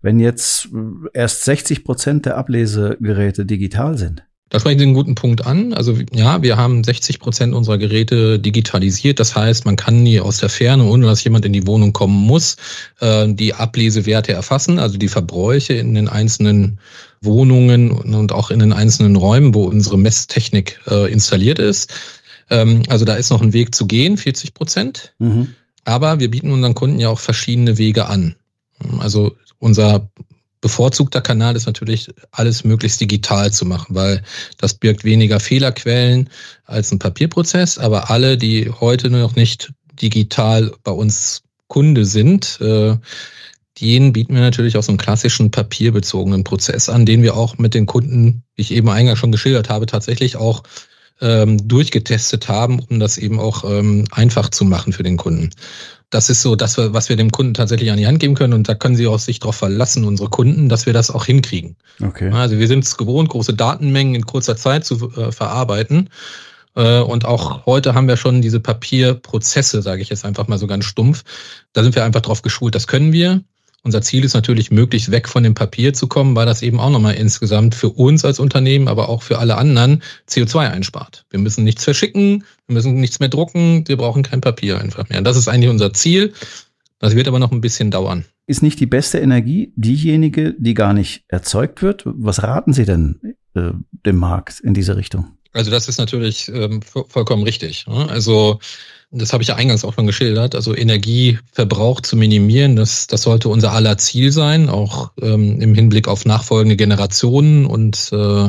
wenn 0.00 0.18
jetzt 0.18 0.70
äh, 0.72 1.08
erst 1.12 1.44
60 1.44 1.84
Prozent 1.84 2.24
der 2.24 2.38
Ablesegeräte 2.38 3.44
digital 3.44 3.98
sind? 3.98 4.24
Da 4.50 4.60
sprechen 4.60 4.78
Sie 4.78 4.84
einen 4.84 4.94
guten 4.94 5.14
Punkt 5.14 5.46
an. 5.46 5.72
Also 5.72 5.98
ja, 6.12 6.42
wir 6.42 6.56
haben 6.56 6.84
60 6.84 7.18
Prozent 7.18 7.54
unserer 7.54 7.78
Geräte 7.78 8.38
digitalisiert. 8.38 9.18
Das 9.18 9.34
heißt, 9.34 9.64
man 9.64 9.76
kann 9.76 10.04
die 10.04 10.20
aus 10.20 10.38
der 10.38 10.48
Ferne, 10.48 10.84
ohne 10.84 11.06
dass 11.06 11.24
jemand 11.24 11.44
in 11.44 11.52
die 11.52 11.66
Wohnung 11.66 11.92
kommen 11.92 12.14
muss, 12.26 12.56
äh, 13.00 13.26
die 13.28 13.54
Ablesewerte 13.54 14.32
erfassen, 14.32 14.78
also 14.78 14.98
die 14.98 15.08
Verbräuche 15.08 15.74
in 15.74 15.94
den 15.94 16.08
einzelnen 16.08 16.78
Wohnungen 17.22 17.90
und 17.90 18.32
auch 18.32 18.50
in 18.50 18.58
den 18.58 18.72
einzelnen 18.72 19.16
Räumen, 19.16 19.54
wo 19.54 19.64
unsere 19.64 19.98
Messtechnik 19.98 20.78
äh, 20.88 21.10
installiert 21.10 21.58
ist. 21.58 21.92
Ähm, 22.50 22.82
also 22.88 23.04
da 23.04 23.14
ist 23.14 23.30
noch 23.30 23.42
ein 23.42 23.54
Weg 23.54 23.74
zu 23.74 23.86
gehen, 23.86 24.18
40 24.18 24.54
Prozent. 24.54 25.14
Mhm. 25.18 25.54
Aber 25.84 26.20
wir 26.20 26.30
bieten 26.30 26.50
unseren 26.50 26.74
Kunden 26.74 26.98
ja 26.98 27.08
auch 27.08 27.18
verschiedene 27.18 27.78
Wege 27.78 28.06
an. 28.06 28.36
Also 28.98 29.36
unser 29.58 30.10
bevorzugter 30.64 31.20
Kanal 31.20 31.56
ist 31.56 31.66
natürlich, 31.66 32.08
alles 32.30 32.64
möglichst 32.64 32.98
digital 32.98 33.52
zu 33.52 33.66
machen, 33.66 33.94
weil 33.94 34.22
das 34.56 34.72
birgt 34.72 35.04
weniger 35.04 35.38
Fehlerquellen 35.38 36.30
als 36.64 36.90
ein 36.90 36.98
Papierprozess. 36.98 37.76
Aber 37.76 38.08
alle, 38.08 38.38
die 38.38 38.70
heute 38.80 39.10
noch 39.10 39.36
nicht 39.36 39.74
digital 40.00 40.72
bei 40.82 40.90
uns 40.90 41.42
Kunde 41.68 42.06
sind, 42.06 42.58
äh, 42.62 42.96
denen 43.78 44.14
bieten 44.14 44.34
wir 44.34 44.40
natürlich 44.40 44.78
auch 44.78 44.82
so 44.82 44.90
einen 44.90 44.96
klassischen 44.96 45.50
papierbezogenen 45.50 46.44
Prozess 46.44 46.88
an, 46.88 47.04
den 47.04 47.22
wir 47.22 47.36
auch 47.36 47.58
mit 47.58 47.74
den 47.74 47.84
Kunden, 47.84 48.42
wie 48.54 48.62
ich 48.62 48.70
eben 48.70 48.88
eingangs 48.88 49.18
schon 49.18 49.32
geschildert 49.32 49.68
habe, 49.68 49.84
tatsächlich 49.84 50.36
auch 50.36 50.62
ähm, 51.20 51.68
durchgetestet 51.68 52.48
haben, 52.48 52.80
um 52.80 53.00
das 53.00 53.18
eben 53.18 53.38
auch 53.38 53.70
ähm, 53.70 54.06
einfach 54.12 54.48
zu 54.48 54.64
machen 54.64 54.94
für 54.94 55.02
den 55.02 55.18
Kunden. 55.18 55.50
Das 56.14 56.30
ist 56.30 56.42
so 56.42 56.54
das, 56.54 56.78
was 56.78 57.08
wir 57.08 57.16
dem 57.16 57.32
Kunden 57.32 57.54
tatsächlich 57.54 57.90
an 57.90 57.96
die 57.96 58.06
Hand 58.06 58.20
geben 58.20 58.36
können. 58.36 58.52
Und 58.52 58.68
da 58.68 58.76
können 58.76 58.94
sie 58.94 59.08
auch 59.08 59.18
sich 59.18 59.40
darauf 59.40 59.56
verlassen, 59.56 60.04
unsere 60.04 60.30
Kunden, 60.30 60.68
dass 60.68 60.86
wir 60.86 60.92
das 60.92 61.10
auch 61.10 61.26
hinkriegen. 61.26 61.74
Okay. 62.00 62.30
Also 62.30 62.58
wir 62.58 62.68
sind 62.68 62.84
es 62.84 62.96
gewohnt, 62.96 63.30
große 63.30 63.54
Datenmengen 63.54 64.14
in 64.14 64.24
kurzer 64.24 64.56
Zeit 64.56 64.84
zu 64.84 65.10
äh, 65.16 65.32
verarbeiten. 65.32 66.10
Äh, 66.76 67.00
und 67.00 67.24
auch 67.24 67.66
heute 67.66 67.94
haben 67.94 68.06
wir 68.06 68.16
schon 68.16 68.42
diese 68.42 68.60
Papierprozesse, 68.60 69.82
sage 69.82 70.02
ich 70.02 70.08
jetzt 70.08 70.24
einfach 70.24 70.46
mal 70.46 70.58
so 70.58 70.68
ganz 70.68 70.84
stumpf. 70.84 71.24
Da 71.72 71.82
sind 71.82 71.96
wir 71.96 72.04
einfach 72.04 72.20
drauf 72.20 72.42
geschult, 72.42 72.76
das 72.76 72.86
können 72.86 73.12
wir. 73.12 73.42
Unser 73.84 74.00
Ziel 74.00 74.24
ist 74.24 74.32
natürlich, 74.32 74.70
möglichst 74.70 75.10
weg 75.10 75.28
von 75.28 75.42
dem 75.42 75.52
Papier 75.52 75.92
zu 75.92 76.06
kommen, 76.06 76.34
weil 76.34 76.46
das 76.46 76.62
eben 76.62 76.80
auch 76.80 76.88
nochmal 76.88 77.14
insgesamt 77.14 77.74
für 77.74 77.90
uns 77.90 78.24
als 78.24 78.38
Unternehmen, 78.38 78.88
aber 78.88 79.10
auch 79.10 79.22
für 79.22 79.38
alle 79.38 79.56
anderen 79.58 80.02
CO2 80.26 80.70
einspart. 80.70 81.26
Wir 81.28 81.38
müssen 81.38 81.64
nichts 81.64 81.84
verschicken, 81.84 82.44
wir 82.66 82.74
müssen 82.74 82.94
nichts 82.94 83.20
mehr 83.20 83.28
drucken, 83.28 83.86
wir 83.86 83.98
brauchen 83.98 84.22
kein 84.22 84.40
Papier 84.40 84.80
einfach 84.80 85.10
mehr. 85.10 85.20
Das 85.20 85.36
ist 85.36 85.48
eigentlich 85.48 85.68
unser 85.68 85.92
Ziel. 85.92 86.32
Das 86.98 87.14
wird 87.14 87.28
aber 87.28 87.38
noch 87.38 87.52
ein 87.52 87.60
bisschen 87.60 87.90
dauern. 87.90 88.24
Ist 88.46 88.62
nicht 88.62 88.80
die 88.80 88.86
beste 88.86 89.18
Energie 89.18 89.74
diejenige, 89.76 90.54
die 90.58 90.72
gar 90.72 90.94
nicht 90.94 91.24
erzeugt 91.28 91.82
wird? 91.82 92.04
Was 92.06 92.42
raten 92.42 92.72
Sie 92.72 92.86
denn 92.86 93.36
äh, 93.54 93.72
dem 94.06 94.16
Markt 94.16 94.60
in 94.60 94.72
diese 94.72 94.96
Richtung? 94.96 95.36
Also 95.54 95.70
das 95.70 95.88
ist 95.88 95.98
natürlich 95.98 96.48
ähm, 96.48 96.80
vollkommen 96.82 97.44
richtig. 97.44 97.86
Ne? 97.86 98.08
Also 98.10 98.58
das 99.10 99.32
habe 99.32 99.42
ich 99.42 99.48
ja 99.48 99.54
eingangs 99.54 99.84
auch 99.84 99.94
schon 99.94 100.06
geschildert, 100.06 100.54
also 100.54 100.74
Energieverbrauch 100.74 102.00
zu 102.00 102.16
minimieren, 102.16 102.74
das, 102.74 103.06
das 103.06 103.22
sollte 103.22 103.48
unser 103.48 103.72
aller 103.72 103.96
Ziel 103.96 104.32
sein, 104.32 104.68
auch 104.68 105.12
ähm, 105.22 105.60
im 105.60 105.74
Hinblick 105.74 106.08
auf 106.08 106.24
nachfolgende 106.24 106.76
Generationen 106.76 107.64
und 107.64 108.10
äh, 108.12 108.48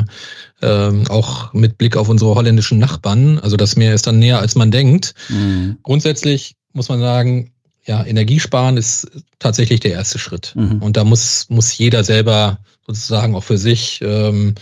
ähm, 0.64 1.04
auch 1.10 1.54
mit 1.54 1.78
Blick 1.78 1.96
auf 1.96 2.10
unsere 2.10 2.34
holländischen 2.34 2.80
Nachbarn. 2.80 3.38
Also 3.40 3.58
das 3.58 3.76
Meer 3.76 3.94
ist 3.94 4.08
dann 4.08 4.18
näher, 4.18 4.40
als 4.40 4.56
man 4.56 4.72
denkt. 4.72 5.14
Mhm. 5.30 5.78
Grundsätzlich 5.84 6.56
muss 6.74 6.90
man 6.90 7.00
sagen, 7.00 7.52
ja, 7.86 8.04
Energiesparen 8.04 8.78
ist 8.78 9.08
tatsächlich 9.38 9.82
der 9.82 9.92
erste 9.92 10.18
Schritt. 10.18 10.54
Mhm. 10.56 10.82
Und 10.82 10.98
da 10.98 11.04
muss, 11.04 11.46
muss 11.50 11.78
jeder 11.78 12.04
selber 12.04 12.58
sozusagen 12.88 13.36
auch 13.36 13.44
für 13.44 13.60
sich 13.60 14.00
ähm, 14.02 14.56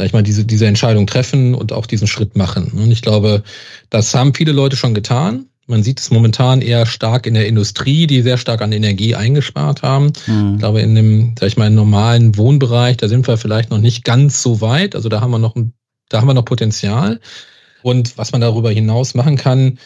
sag 0.00 0.06
ich 0.06 0.12
mal, 0.14 0.22
diese, 0.22 0.46
diese 0.46 0.66
Entscheidung 0.66 1.06
treffen 1.06 1.54
und 1.54 1.74
auch 1.74 1.84
diesen 1.84 2.06
Schritt 2.06 2.34
machen. 2.34 2.72
Und 2.74 2.90
ich 2.90 3.02
glaube, 3.02 3.42
das 3.90 4.14
haben 4.14 4.32
viele 4.32 4.52
Leute 4.52 4.74
schon 4.74 4.94
getan. 4.94 5.44
Man 5.66 5.82
sieht 5.82 6.00
es 6.00 6.10
momentan 6.10 6.62
eher 6.62 6.86
stark 6.86 7.26
in 7.26 7.34
der 7.34 7.46
Industrie, 7.46 8.06
die 8.06 8.22
sehr 8.22 8.38
stark 8.38 8.62
an 8.62 8.72
Energie 8.72 9.14
eingespart 9.14 9.82
haben. 9.82 10.10
Mhm. 10.26 10.54
Ich 10.54 10.60
glaube, 10.60 10.80
in 10.80 10.94
dem, 10.94 11.34
sag 11.38 11.48
ich 11.48 11.58
mal, 11.58 11.68
normalen 11.68 12.38
Wohnbereich, 12.38 12.96
da 12.96 13.08
sind 13.08 13.28
wir 13.28 13.36
vielleicht 13.36 13.68
noch 13.68 13.76
nicht 13.76 14.02
ganz 14.02 14.40
so 14.40 14.62
weit. 14.62 14.94
Also 14.94 15.10
da 15.10 15.20
haben 15.20 15.32
wir 15.32 15.38
noch, 15.38 15.54
da 16.08 16.18
haben 16.18 16.28
wir 16.28 16.32
noch 16.34 16.46
Potenzial. 16.46 17.20
Und 17.82 18.16
was 18.16 18.32
man 18.32 18.40
darüber 18.40 18.70
hinaus 18.70 19.12
machen 19.12 19.36
kann, 19.36 19.78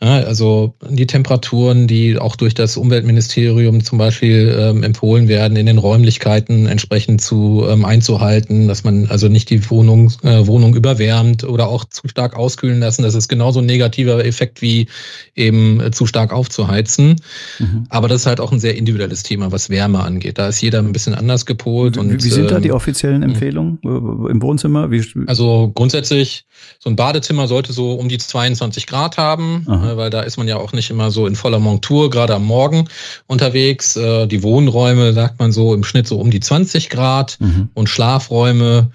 ja, 0.00 0.18
also 0.18 0.74
die 0.88 1.08
Temperaturen, 1.08 1.88
die 1.88 2.18
auch 2.18 2.36
durch 2.36 2.54
das 2.54 2.76
Umweltministerium 2.76 3.82
zum 3.82 3.98
Beispiel 3.98 4.56
ähm, 4.56 4.84
empfohlen 4.84 5.26
werden, 5.26 5.56
in 5.56 5.66
den 5.66 5.78
Räumlichkeiten 5.78 6.66
entsprechend 6.66 7.20
zu 7.20 7.66
ähm, 7.68 7.84
einzuhalten, 7.84 8.68
dass 8.68 8.84
man 8.84 9.08
also 9.08 9.26
nicht 9.26 9.50
die 9.50 9.68
Wohnung, 9.70 10.12
äh, 10.22 10.46
Wohnung 10.46 10.76
überwärmt 10.76 11.42
oder 11.42 11.66
auch 11.66 11.84
zu 11.84 12.06
stark 12.06 12.36
auskühlen 12.36 12.78
lassen. 12.78 13.02
Das 13.02 13.16
ist 13.16 13.26
genauso 13.26 13.58
ein 13.58 13.66
negativer 13.66 14.24
Effekt 14.24 14.62
wie 14.62 14.86
eben 15.34 15.80
äh, 15.80 15.90
zu 15.90 16.06
stark 16.06 16.32
aufzuheizen. 16.32 17.16
Mhm. 17.58 17.86
Aber 17.88 18.06
das 18.06 18.20
ist 18.20 18.26
halt 18.26 18.38
auch 18.38 18.52
ein 18.52 18.60
sehr 18.60 18.76
individuelles 18.76 19.24
Thema, 19.24 19.50
was 19.50 19.68
Wärme 19.68 20.04
angeht. 20.04 20.38
Da 20.38 20.46
ist 20.46 20.60
jeder 20.60 20.78
ein 20.78 20.92
bisschen 20.92 21.14
anders 21.14 21.44
gepolt. 21.44 21.96
Wie, 21.96 22.00
und, 22.00 22.22
wie 22.22 22.30
sind 22.30 22.52
da 22.52 22.60
die 22.60 22.68
ähm, 22.68 22.74
offiziellen 22.74 23.24
Empfehlungen 23.24 23.80
äh, 23.84 24.30
im 24.30 24.40
Wohnzimmer? 24.42 24.92
Wie, 24.92 25.02
also 25.26 25.72
grundsätzlich, 25.74 26.44
so 26.78 26.88
ein 26.88 26.94
Badezimmer 26.94 27.48
sollte 27.48 27.72
so 27.72 27.94
um 27.94 28.08
die 28.08 28.18
22 28.18 28.86
Grad 28.86 29.16
haben. 29.16 29.64
Aha 29.66 29.87
Ne, 29.88 29.96
weil 29.96 30.10
da 30.10 30.20
ist 30.20 30.36
man 30.36 30.46
ja 30.46 30.56
auch 30.56 30.72
nicht 30.72 30.90
immer 30.90 31.10
so 31.10 31.26
in 31.26 31.34
voller 31.34 31.58
Montur, 31.58 32.10
gerade 32.10 32.34
am 32.34 32.44
Morgen 32.44 32.88
unterwegs. 33.26 33.96
Äh, 33.96 34.26
die 34.26 34.42
Wohnräume, 34.42 35.14
sagt 35.14 35.38
man 35.38 35.50
so, 35.50 35.74
im 35.74 35.82
Schnitt 35.82 36.06
so 36.06 36.18
um 36.18 36.30
die 36.30 36.40
20 36.40 36.90
Grad 36.90 37.38
mhm. 37.40 37.70
und 37.72 37.88
Schlafräume 37.88 38.90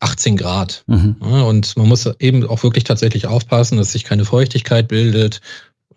18 0.00 0.36
Grad. 0.36 0.84
Mhm. 0.86 1.16
Und 1.20 1.76
man 1.76 1.88
muss 1.88 2.08
eben 2.20 2.46
auch 2.46 2.62
wirklich 2.62 2.84
tatsächlich 2.84 3.26
aufpassen, 3.26 3.76
dass 3.76 3.92
sich 3.92 4.04
keine 4.04 4.24
Feuchtigkeit 4.24 4.88
bildet. 4.88 5.42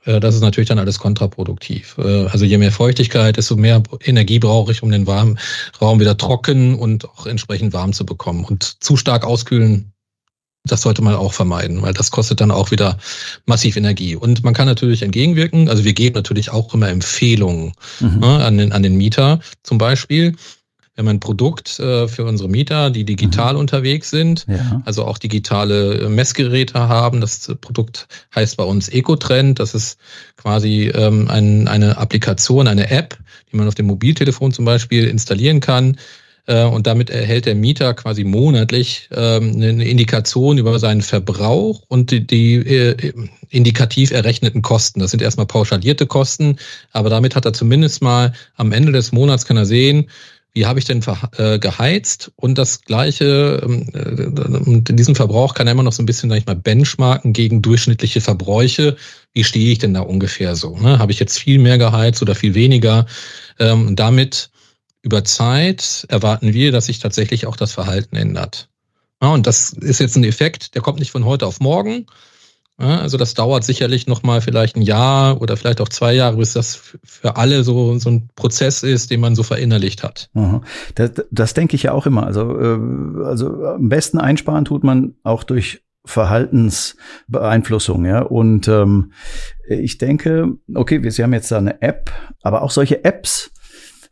Äh, 0.03 0.19
das 0.19 0.35
ist 0.35 0.41
natürlich 0.41 0.67
dann 0.67 0.79
alles 0.79 0.99
kontraproduktiv. 0.99 1.95
Äh, 1.97 2.25
also 2.25 2.43
je 2.43 2.57
mehr 2.57 2.73
Feuchtigkeit, 2.73 3.37
desto 3.37 3.55
mehr 3.55 3.81
Energie 4.03 4.39
brauche 4.39 4.73
ich, 4.73 4.83
um 4.83 4.91
den 4.91 5.07
warmen 5.07 5.39
Raum 5.81 6.01
wieder 6.01 6.17
trocken 6.17 6.75
und 6.75 7.05
auch 7.05 7.27
entsprechend 7.27 7.71
warm 7.71 7.93
zu 7.93 8.05
bekommen. 8.05 8.43
Und 8.43 8.83
zu 8.83 8.97
stark 8.97 9.25
auskühlen 9.25 9.93
das 10.71 10.81
sollte 10.81 11.01
man 11.01 11.15
auch 11.15 11.33
vermeiden, 11.33 11.81
weil 11.81 11.93
das 11.93 12.11
kostet 12.11 12.41
dann 12.41 12.51
auch 12.51 12.71
wieder 12.71 12.97
massiv 13.45 13.77
Energie. 13.77 14.15
Und 14.15 14.43
man 14.43 14.53
kann 14.53 14.67
natürlich 14.67 15.01
entgegenwirken. 15.01 15.69
Also 15.69 15.83
wir 15.83 15.93
geben 15.93 16.15
natürlich 16.15 16.51
auch 16.51 16.73
immer 16.73 16.89
Empfehlungen 16.89 17.73
mhm. 17.99 18.19
ne, 18.19 18.45
an, 18.45 18.57
den, 18.57 18.71
an 18.71 18.83
den 18.83 18.95
Mieter 18.95 19.39
zum 19.63 19.77
Beispiel. 19.77 20.35
Wir 20.97 21.03
haben 21.03 21.09
ein 21.09 21.19
Produkt 21.19 21.79
äh, 21.79 22.07
für 22.07 22.25
unsere 22.25 22.49
Mieter, 22.49 22.89
die 22.89 23.03
digital 23.03 23.53
mhm. 23.53 23.59
unterwegs 23.59 24.09
sind, 24.09 24.47
ja. 24.47 24.81
also 24.83 25.05
auch 25.05 25.19
digitale 25.19 25.93
äh, 25.93 26.09
Messgeräte 26.09 26.79
haben. 26.89 27.21
Das 27.21 27.53
Produkt 27.61 28.07
heißt 28.33 28.57
bei 28.57 28.63
uns 28.63 28.89
EcoTrend. 28.89 29.59
Das 29.59 29.75
ist 29.75 29.99
quasi 30.37 30.87
ähm, 30.87 31.27
ein, 31.29 31.67
eine 31.67 31.97
Applikation, 31.97 32.67
eine 32.67 32.89
App, 32.89 33.15
die 33.51 33.57
man 33.57 33.67
auf 33.67 33.75
dem 33.75 33.85
Mobiltelefon 33.85 34.51
zum 34.51 34.65
Beispiel 34.65 35.05
installieren 35.05 35.59
kann 35.59 35.97
und 36.47 36.87
damit 36.87 37.09
erhält 37.09 37.45
der 37.45 37.55
Mieter 37.55 37.93
quasi 37.93 38.23
monatlich 38.23 39.09
ähm, 39.11 39.53
eine 39.55 39.85
Indikation 39.85 40.57
über 40.57 40.79
seinen 40.79 41.01
Verbrauch 41.01 41.83
und 41.87 42.11
die, 42.11 42.25
die 42.25 42.55
äh, 42.55 43.13
indikativ 43.49 44.11
errechneten 44.11 44.61
Kosten. 44.61 44.99
Das 44.99 45.11
sind 45.11 45.21
erstmal 45.21 45.45
pauschalierte 45.45 46.07
Kosten, 46.07 46.57
aber 46.91 47.09
damit 47.09 47.35
hat 47.35 47.45
er 47.45 47.53
zumindest 47.53 48.01
mal 48.01 48.33
am 48.55 48.71
Ende 48.71 48.91
des 48.91 49.11
Monats 49.11 49.45
kann 49.45 49.57
er 49.57 49.65
sehen, 49.65 50.07
wie 50.57 50.65
habe 50.65 50.79
ich 50.79 50.85
denn 50.85 51.03
äh, 51.37 51.59
geheizt 51.59 52.31
und 52.35 52.57
das 52.57 52.81
gleiche, 52.81 53.61
ähm, 53.63 54.83
diesen 54.85 55.13
Verbrauch 55.13 55.53
kann 55.53 55.67
er 55.67 55.73
immer 55.73 55.83
noch 55.83 55.93
so 55.93 56.01
ein 56.01 56.07
bisschen, 56.07 56.31
sag 56.31 56.37
ich 56.37 56.47
mal, 56.47 56.55
benchmarken 56.55 57.31
gegen 57.31 57.61
durchschnittliche 57.61 58.21
Verbräuche. 58.21 58.95
Wie 59.33 59.43
stehe 59.43 59.71
ich 59.71 59.77
denn 59.77 59.93
da 59.93 60.01
ungefähr 60.01 60.55
so? 60.55 60.75
Ne? 60.75 60.97
Habe 60.97 61.11
ich 61.11 61.19
jetzt 61.19 61.37
viel 61.37 61.59
mehr 61.59 61.77
geheizt 61.77 62.23
oder 62.23 62.33
viel 62.33 62.55
weniger? 62.55 63.05
Ähm, 63.59 63.95
damit 63.95 64.49
über 65.07 65.23
Zeit 65.23 66.05
erwarten 66.09 66.53
wir, 66.53 66.73
dass 66.73 66.87
sich 66.87 66.99
tatsächlich 66.99 67.47
auch 67.47 67.55
das 67.55 67.71
Verhalten 67.71 68.17
ändert. 68.17 68.67
Ja, 69.21 69.29
und 69.29 69.47
das 69.47 69.71
ist 69.71 70.01
jetzt 70.01 70.17
ein 70.17 70.25
Effekt, 70.25 70.75
der 70.75 70.81
kommt 70.81 70.99
nicht 70.99 71.11
von 71.11 71.23
heute 71.23 71.47
auf 71.47 71.61
morgen. 71.61 72.07
Ja, 72.77 72.99
also 72.99 73.17
das 73.17 73.33
dauert 73.33 73.63
sicherlich 73.63 74.05
noch 74.05 74.23
mal 74.23 74.41
vielleicht 74.41 74.75
ein 74.75 74.81
Jahr 74.81 75.41
oder 75.41 75.55
vielleicht 75.55 75.79
auch 75.79 75.87
zwei 75.87 76.13
Jahre, 76.13 76.35
bis 76.35 76.51
das 76.53 76.93
für 77.05 77.37
alle 77.37 77.63
so, 77.63 77.97
so 77.99 78.09
ein 78.09 78.29
Prozess 78.35 78.83
ist, 78.83 79.09
den 79.09 79.21
man 79.21 79.33
so 79.33 79.43
verinnerlicht 79.43 80.03
hat. 80.03 80.29
Das, 80.95 81.11
das 81.31 81.53
denke 81.53 81.77
ich 81.77 81.83
ja 81.83 81.93
auch 81.93 82.05
immer. 82.05 82.27
Also, 82.27 82.59
äh, 82.59 83.23
also 83.23 83.63
am 83.63 83.87
besten 83.87 84.19
einsparen 84.19 84.65
tut 84.65 84.83
man 84.83 85.15
auch 85.23 85.43
durch 85.43 85.83
Verhaltensbeeinflussung, 86.03 88.05
ja. 88.05 88.23
Und 88.23 88.67
ähm, 88.67 89.13
ich 89.69 89.97
denke, 89.97 90.49
okay, 90.75 91.01
wir 91.01 91.13
Sie 91.13 91.23
haben 91.23 91.33
jetzt 91.33 91.49
da 91.49 91.59
eine 91.59 91.81
App, 91.81 92.11
aber 92.41 92.61
auch 92.61 92.71
solche 92.71 93.05
Apps 93.05 93.51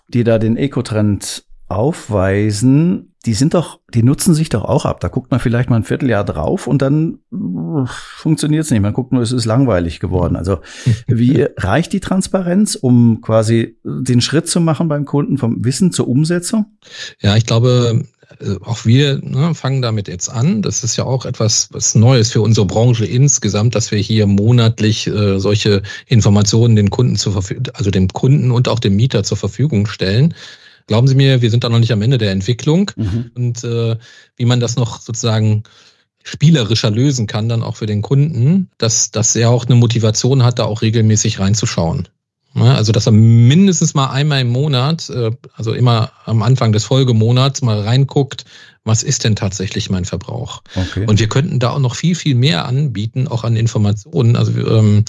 die 0.07 0.24
da 0.24 0.39
den 0.39 0.57
Eco-Trend 0.57 1.45
aufweisen, 1.67 3.15
die 3.25 3.33
sind 3.33 3.55
doch, 3.55 3.79
die 3.91 4.03
nutzen 4.03 4.35
sich 4.35 4.50
doch 4.50 4.63
auch 4.63 4.85
ab. 4.85 5.00
Da 5.00 5.07
guckt 5.07 5.31
man 5.31 5.39
vielleicht 5.39 5.69
mal 5.69 5.77
ein 5.77 5.83
Vierteljahr 5.83 6.24
drauf 6.24 6.67
und 6.67 6.81
dann 6.83 7.19
uh, 7.31 7.85
funktioniert 7.88 8.65
es 8.65 8.71
nicht. 8.71 8.81
Man 8.81 8.93
guckt 8.93 9.12
nur, 9.12 9.24
es 9.24 9.31
ist 9.31 9.45
langweilig 9.45 10.00
geworden. 10.00 10.35
Also 10.35 10.59
wie 11.07 11.47
reicht 11.57 11.91
die 11.93 12.00
Transparenz, 12.00 12.75
um 12.75 13.21
quasi 13.21 13.79
den 13.83 14.21
Schritt 14.21 14.47
zu 14.47 14.62
machen 14.62 14.88
beim 14.88 15.05
Kunden 15.05 15.39
vom 15.39 15.65
Wissen 15.65 15.91
zur 15.91 16.07
Umsetzung? 16.07 16.77
Ja, 17.19 17.35
ich 17.35 17.47
glaube, 17.47 18.03
äh, 18.39 18.56
auch 18.63 18.86
wir 18.86 19.20
ne, 19.22 19.56
fangen 19.56 19.82
damit 19.82 20.08
jetzt 20.08 20.30
an. 20.30 20.62
Das 20.62 20.84
ist 20.84 20.96
ja 20.98 21.04
auch 21.04 21.25
etwas 21.25 21.70
was 21.72 21.96
Neues 21.96 22.32
für 22.32 22.42
unsere 22.42 22.65
Branche 22.65 23.06
insgesamt, 23.06 23.75
dass 23.75 23.92
wir 23.92 24.00
hier 24.00 24.27
monatlich 24.27 25.08
äh, 25.08 25.39
solche 25.39 25.82
Informationen 26.08 26.75
den 26.75 26.89
Kunden 26.89 27.15
zur 27.15 27.34
Verfügung, 27.34 27.65
also 27.74 27.92
dem 27.92 28.10
Kunden 28.10 28.51
und 28.51 28.68
auch 28.68 28.80
dem 28.80 28.96
Mieter 28.96 29.24
zur 29.24 29.38
Verfügung 29.38 29.88
stellen. 29.88 30.34
Glauben 30.88 31.08
Sie 31.08 31.15
mir, 31.15 31.42
wir 31.42 31.50
sind 31.50 31.63
da 31.63 31.70
noch 31.70 31.80
nicht 31.80 31.92
am 31.92 32.01
Ende 32.01 32.18
der 32.18 32.32
Entwicklung 32.32 32.92
mhm. 32.96 33.32
und 33.34 33.63
äh, 33.63 33.98
wie 34.36 34.46
man 34.46 34.60
das 34.60 34.75
noch 34.75 35.01
sozusagen 35.01 35.63
spielerischer 36.24 36.89
lösen 36.92 37.27
kann, 37.27 37.50
dann 37.50 37.63
auch 37.63 37.75
für 37.75 37.86
den 37.86 38.01
Kunden, 38.01 38.70
dass, 38.77 39.12
dass 39.12 39.36
er 39.36 39.51
auch 39.51 39.65
eine 39.65 39.75
Motivation 39.75 40.44
hat, 40.44 40.60
da 40.60 40.65
auch 40.65 40.82
regelmäßig 40.82 41.39
reinzuschauen. 41.39 42.08
Also, 42.55 42.91
dass 42.91 43.05
er 43.05 43.12
mindestens 43.12 43.93
mal 43.93 44.12
einmal 44.12 44.41
im 44.41 44.50
Monat, 44.50 45.09
äh, 45.09 45.31
also 45.55 45.74
immer 45.74 46.12
am 46.25 46.41
Anfang 46.41 46.71
des 46.71 46.85
Folgemonats 46.85 47.62
mal 47.62 47.81
reinguckt, 47.81 48.45
was 48.85 49.01
ist 49.01 49.24
denn 49.24 49.35
tatsächlich 49.35 49.89
mein 49.89 50.05
Verbrauch? 50.05 50.62
Okay. 50.75 51.05
Und 51.07 51.19
wir 51.19 51.27
könnten 51.27 51.59
da 51.59 51.71
auch 51.71 51.79
noch 51.79 51.95
viel, 51.95 52.13
viel 52.13 52.35
mehr 52.35 52.65
anbieten, 52.65 53.27
auch 53.27 53.43
an 53.43 53.55
Informationen, 53.55 54.35
also 54.35 54.51
ähm, 54.51 55.03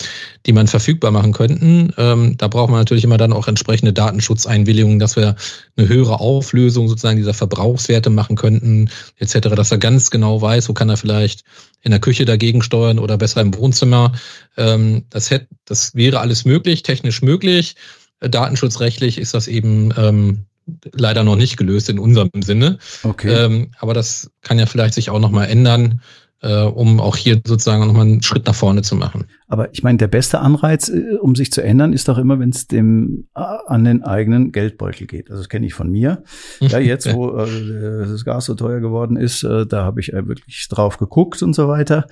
die 0.46 0.54
man 0.54 0.66
verfügbar 0.66 1.10
machen 1.10 1.34
könnten. 1.34 1.92
Ähm, 1.98 2.38
da 2.38 2.48
braucht 2.48 2.70
man 2.70 2.80
natürlich 2.80 3.04
immer 3.04 3.18
dann 3.18 3.34
auch 3.34 3.48
entsprechende 3.48 3.92
Datenschutzeinwilligungen, 3.92 4.98
dass 4.98 5.16
wir 5.16 5.36
eine 5.76 5.88
höhere 5.88 6.20
Auflösung 6.20 6.88
sozusagen 6.88 7.18
dieser 7.18 7.34
Verbrauchswerte 7.34 8.08
machen 8.08 8.36
könnten, 8.36 8.88
etc., 9.18 9.50
dass 9.54 9.70
er 9.70 9.78
ganz 9.78 10.10
genau 10.10 10.40
weiß, 10.40 10.70
wo 10.70 10.72
kann 10.72 10.88
er 10.88 10.96
vielleicht 10.96 11.44
in 11.86 11.92
der 11.92 12.00
Küche 12.00 12.24
dagegen 12.24 12.62
steuern 12.62 12.98
oder 12.98 13.16
besser 13.16 13.40
im 13.40 13.54
Wohnzimmer. 13.54 14.12
Ähm, 14.56 15.04
das, 15.08 15.30
hätte, 15.30 15.46
das 15.64 15.94
wäre 15.94 16.18
alles 16.18 16.44
möglich, 16.44 16.82
technisch 16.82 17.22
möglich. 17.22 17.76
Datenschutzrechtlich 18.18 19.18
ist 19.18 19.34
das 19.34 19.46
eben 19.46 19.94
ähm, 19.96 20.46
leider 20.92 21.22
noch 21.22 21.36
nicht 21.36 21.56
gelöst 21.56 21.88
in 21.88 22.00
unserem 22.00 22.42
Sinne. 22.42 22.78
Okay. 23.04 23.32
Ähm, 23.32 23.70
aber 23.78 23.94
das 23.94 24.32
kann 24.42 24.58
ja 24.58 24.66
vielleicht 24.66 24.94
sich 24.94 25.10
auch 25.10 25.20
nochmal 25.20 25.48
ändern 25.48 26.02
äh, 26.46 26.62
um 26.62 27.00
auch 27.00 27.16
hier 27.16 27.40
sozusagen 27.44 27.84
nochmal 27.86 28.06
einen 28.06 28.22
Schritt 28.22 28.46
nach 28.46 28.54
vorne 28.54 28.82
zu 28.82 28.94
machen. 28.94 29.24
Aber 29.48 29.72
ich 29.72 29.82
meine, 29.82 29.98
der 29.98 30.06
beste 30.06 30.38
Anreiz, 30.38 30.88
äh, 30.88 31.16
um 31.20 31.34
sich 31.34 31.50
zu 31.50 31.60
ändern, 31.62 31.92
ist 31.92 32.06
doch 32.08 32.18
immer, 32.18 32.38
wenn 32.38 32.50
es 32.50 32.68
dem 32.68 33.26
äh, 33.34 33.40
an 33.40 33.82
den 33.84 34.04
eigenen 34.04 34.52
Geldbeutel 34.52 35.08
geht. 35.08 35.28
Also 35.30 35.42
das 35.42 35.48
kenne 35.48 35.66
ich 35.66 35.74
von 35.74 35.90
mir. 35.90 36.22
Ja, 36.66 36.78
jetzt, 36.78 37.12
wo 37.14 37.38
äh, 37.38 38.06
das 38.06 38.24
Gas 38.24 38.46
so 38.46 38.54
teuer 38.54 38.80
geworden 38.80 39.16
ist, 39.16 39.44
äh, 39.44 39.66
da 39.66 39.84
habe 39.84 40.00
ich 40.00 40.12
äh, 40.12 40.26
wirklich 40.26 40.66
drauf 40.68 40.98
geguckt 40.98 41.42
und 41.42 41.54
so 41.54 41.68
weiter. 41.68 42.06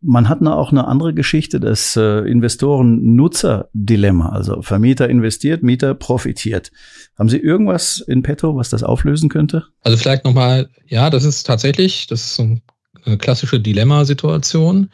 Man 0.00 0.28
hat 0.28 0.40
noch 0.40 0.56
auch 0.56 0.72
eine 0.72 0.86
andere 0.86 1.12
Geschichte, 1.12 1.60
das 1.60 1.96
äh, 1.96 2.20
Investoren-Nutzer-Dilemma. 2.20 4.30
Also 4.30 4.62
Vermieter 4.62 5.08
investiert, 5.08 5.62
Mieter 5.62 5.94
profitiert. 5.94 6.72
Haben 7.18 7.28
Sie 7.28 7.38
irgendwas 7.38 8.02
in 8.06 8.22
petto, 8.22 8.56
was 8.56 8.70
das 8.70 8.82
auflösen 8.82 9.28
könnte? 9.28 9.64
Also 9.82 9.98
vielleicht 9.98 10.24
nochmal, 10.24 10.70
ja, 10.86 11.10
das 11.10 11.24
ist 11.24 11.46
tatsächlich, 11.46 12.06
das 12.06 12.24
ist 12.24 12.36
so 12.36 12.44
ein 12.44 12.62
klassische 13.18 13.60
Dilemmasituation, 13.60 14.90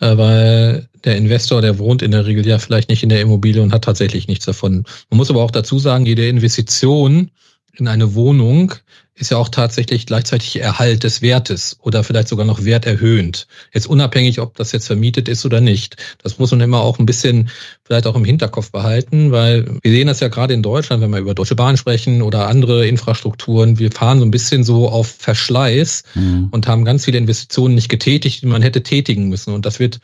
äh, 0.00 0.16
weil 0.16 0.88
der 1.04 1.16
Investor, 1.16 1.62
der 1.62 1.78
wohnt 1.78 2.02
in 2.02 2.10
der 2.10 2.26
Regel 2.26 2.46
ja 2.46 2.58
vielleicht 2.58 2.88
nicht 2.88 3.02
in 3.02 3.08
der 3.08 3.20
Immobilie 3.20 3.62
und 3.62 3.72
hat 3.72 3.84
tatsächlich 3.84 4.28
nichts 4.28 4.44
davon. 4.44 4.84
Man 5.10 5.18
muss 5.18 5.30
aber 5.30 5.42
auch 5.42 5.50
dazu 5.50 5.78
sagen, 5.78 6.06
jede 6.06 6.28
Investition 6.28 7.30
in 7.80 7.88
eine 7.88 8.14
Wohnung 8.14 8.74
ist 9.14 9.30
ja 9.30 9.36
auch 9.36 9.48
tatsächlich 9.48 10.06
gleichzeitig 10.06 10.60
Erhalt 10.60 11.02
des 11.02 11.22
Wertes 11.22 11.76
oder 11.80 12.04
vielleicht 12.04 12.28
sogar 12.28 12.46
noch 12.46 12.64
werterhöhend. 12.64 13.48
Jetzt 13.74 13.88
unabhängig, 13.88 14.40
ob 14.40 14.56
das 14.56 14.72
jetzt 14.72 14.86
vermietet 14.86 15.28
ist 15.28 15.44
oder 15.44 15.60
nicht. 15.60 15.96
Das 16.22 16.38
muss 16.38 16.52
man 16.52 16.60
immer 16.60 16.80
auch 16.80 16.98
ein 16.98 17.06
bisschen 17.06 17.50
vielleicht 17.84 18.06
auch 18.06 18.14
im 18.14 18.24
Hinterkopf 18.24 18.70
behalten, 18.70 19.32
weil 19.32 19.66
wir 19.82 19.90
sehen 19.90 20.06
das 20.06 20.20
ja 20.20 20.28
gerade 20.28 20.54
in 20.54 20.62
Deutschland, 20.62 21.02
wenn 21.02 21.10
wir 21.10 21.18
über 21.18 21.34
Deutsche 21.34 21.56
Bahn 21.56 21.76
sprechen 21.76 22.22
oder 22.22 22.46
andere 22.46 22.86
Infrastrukturen. 22.86 23.78
Wir 23.78 23.90
fahren 23.90 24.20
so 24.20 24.24
ein 24.24 24.30
bisschen 24.30 24.62
so 24.62 24.88
auf 24.88 25.08
Verschleiß 25.18 26.04
mhm. 26.14 26.48
und 26.52 26.68
haben 26.68 26.84
ganz 26.84 27.04
viele 27.04 27.18
Investitionen 27.18 27.74
nicht 27.74 27.88
getätigt, 27.88 28.42
die 28.42 28.46
man 28.46 28.62
hätte 28.62 28.82
tätigen 28.82 29.28
müssen. 29.28 29.52
Und 29.52 29.66
das 29.66 29.80
wird 29.80 29.98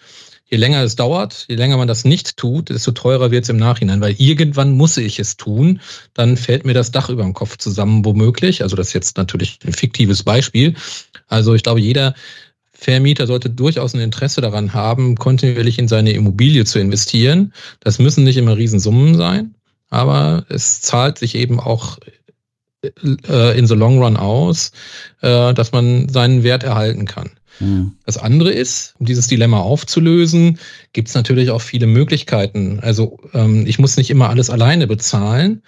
je 0.55 0.61
länger 0.61 0.85
es 0.85 0.95
dauert, 0.95 1.47
je 1.49 1.57
länger 1.57 1.77
man 1.77 1.89
das 1.89 2.05
nicht 2.05 2.37
tut, 2.37 2.69
desto 2.69 2.93
teurer 2.93 3.33
wird 3.33 3.43
es 3.43 3.49
im 3.49 3.57
Nachhinein, 3.57 4.01
weil 4.01 4.15
irgendwann 4.19 4.77
muss 4.77 4.97
ich 4.97 5.19
es 5.19 5.37
tun, 5.37 5.81
dann 6.15 6.37
fällt 6.37 6.65
mir 6.65 6.75
das 6.75 6.93
Dach 6.93 7.09
über 7.09 7.25
den 7.25 7.35
Kopf 7.35 7.57
zusammen, 7.57 8.05
womöglich. 8.05 8.63
Also 8.63 8.77
das 8.77 8.89
ist 8.89 8.93
jetzt 8.93 9.17
natürlich 9.17 9.59
ein 9.67 9.73
fiktives 9.73 10.23
Beispiel. 10.23 10.75
Also 11.27 11.55
ich 11.55 11.65
glaube, 11.65 11.81
jeder 11.81 12.15
Vermieter 12.71 13.27
sollte 13.27 13.51
durchaus 13.51 13.95
ein 13.95 14.01
Interesse 14.01 14.41
daran 14.43 14.75
haben, 14.75 15.17
kontinuierlich 15.17 15.81
in 15.81 15.89
seine 15.89 16.13
Immobilie 16.13 16.65
zu 16.65 16.79
investieren. 16.79 17.53
Das 17.81 17.99
müssen 17.99 18.23
nicht 18.23 18.37
immer 18.37 18.57
Riesensummen 18.57 19.17
sein, 19.17 19.57
aber 19.91 20.47
es 20.49 20.83
zahlt 20.83 21.19
sich 21.19 21.35
eben 21.35 21.59
auch 21.59 21.99
äh, 23.29 23.59
in 23.59 23.67
the 23.67 23.75
long 23.75 24.01
run 24.01 24.17
aus, 24.17 24.71
äh, 25.21 25.53
dass 25.53 25.73
man 25.73 26.09
seinen 26.09 26.45
Wert 26.45 26.63
erhalten 26.63 27.07
kann. 27.07 27.31
Mhm. 27.61 27.93
Das 28.05 28.17
andere 28.17 28.53
ist, 28.53 28.95
um 28.99 29.07
dieses 29.07 29.27
Dilemma 29.27 29.61
aufzulösen, 29.61 30.59
gibt 30.93 31.09
es 31.09 31.15
natürlich 31.15 31.51
auch 31.51 31.61
viele 31.61 31.87
Möglichkeiten. 31.87 32.81
Also 32.81 33.19
ähm, 33.33 33.67
ich 33.67 33.79
muss 33.79 33.97
nicht 33.97 34.11
immer 34.11 34.29
alles 34.29 34.51
alleine 34.51 34.87
bezahlen. 34.87 35.63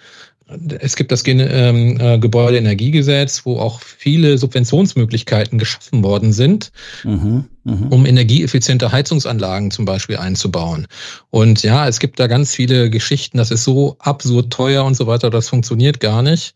Es 0.79 0.95
gibt 0.95 1.11
das 1.11 1.23
ähm, 1.27 1.99
äh, 1.99 2.19
Gebäudeenergiegesetz, 2.19 3.45
wo 3.45 3.59
auch 3.59 3.81
viele 3.81 4.37
Subventionsmöglichkeiten 4.37 5.59
geschaffen 5.59 6.03
worden 6.03 6.31
sind, 6.31 6.71
mhm, 7.03 7.45
mh. 7.65 7.87
um 7.89 8.05
energieeffiziente 8.05 8.93
Heizungsanlagen 8.93 9.71
zum 9.71 9.83
Beispiel 9.83 10.15
einzubauen. 10.15 10.87
Und 11.31 11.63
ja, 11.63 11.85
es 11.89 11.99
gibt 11.99 12.17
da 12.21 12.27
ganz 12.27 12.55
viele 12.55 12.89
Geschichten, 12.89 13.37
das 13.37 13.51
ist 13.51 13.65
so 13.65 13.97
absurd 13.99 14.51
teuer 14.51 14.85
und 14.85 14.95
so 14.95 15.05
weiter, 15.05 15.29
das 15.29 15.49
funktioniert 15.49 15.99
gar 15.99 16.21
nicht. 16.21 16.55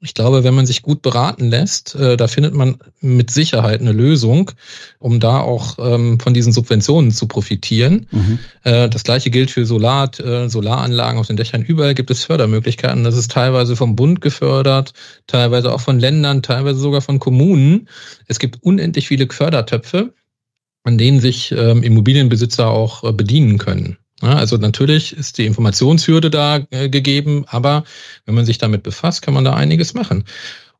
Ich 0.00 0.12
glaube, 0.12 0.44
wenn 0.44 0.54
man 0.54 0.66
sich 0.66 0.82
gut 0.82 1.00
beraten 1.00 1.48
lässt, 1.48 1.94
äh, 1.94 2.18
da 2.18 2.28
findet 2.28 2.52
man 2.52 2.76
mit 3.00 3.30
Sicherheit 3.30 3.80
eine 3.80 3.92
Lösung, 3.92 4.50
um 4.98 5.20
da 5.20 5.40
auch 5.40 5.78
ähm, 5.78 6.20
von 6.20 6.34
diesen 6.34 6.52
Subventionen 6.52 7.12
zu 7.12 7.26
profitieren. 7.26 8.06
Mhm. 8.10 8.38
Äh, 8.62 8.90
das 8.90 9.04
gleiche 9.04 9.30
gilt 9.30 9.50
für 9.50 9.64
Solar, 9.64 10.10
äh, 10.20 10.50
Solaranlagen 10.50 11.18
auf 11.18 11.28
den 11.28 11.38
Dächern. 11.38 11.62
Überall 11.62 11.94
gibt 11.94 12.10
es 12.10 12.24
Fördermöglichkeiten. 12.24 13.04
Das 13.04 13.16
ist 13.16 13.30
teilweise 13.30 13.74
vom 13.74 13.96
Bund 13.96 14.20
gefördert, 14.20 14.92
teilweise 15.26 15.72
auch 15.72 15.80
von 15.80 15.98
Ländern, 15.98 16.42
teilweise 16.42 16.78
sogar 16.78 17.00
von 17.00 17.18
Kommunen. 17.18 17.88
Es 18.26 18.38
gibt 18.38 18.62
unendlich 18.62 19.08
viele 19.08 19.26
Fördertöpfe, 19.30 20.12
an 20.84 20.98
denen 20.98 21.20
sich 21.20 21.52
ähm, 21.52 21.82
Immobilienbesitzer 21.82 22.68
auch 22.68 23.10
bedienen 23.14 23.56
können. 23.56 23.96
Ja, 24.22 24.34
also 24.34 24.56
natürlich 24.56 25.14
ist 25.14 25.36
die 25.38 25.46
Informationshürde 25.46 26.30
da 26.30 26.60
äh, 26.70 26.88
gegeben, 26.88 27.44
aber 27.48 27.84
wenn 28.24 28.34
man 28.34 28.46
sich 28.46 28.58
damit 28.58 28.82
befasst, 28.82 29.22
kann 29.22 29.34
man 29.34 29.44
da 29.44 29.54
einiges 29.54 29.92
machen. 29.92 30.24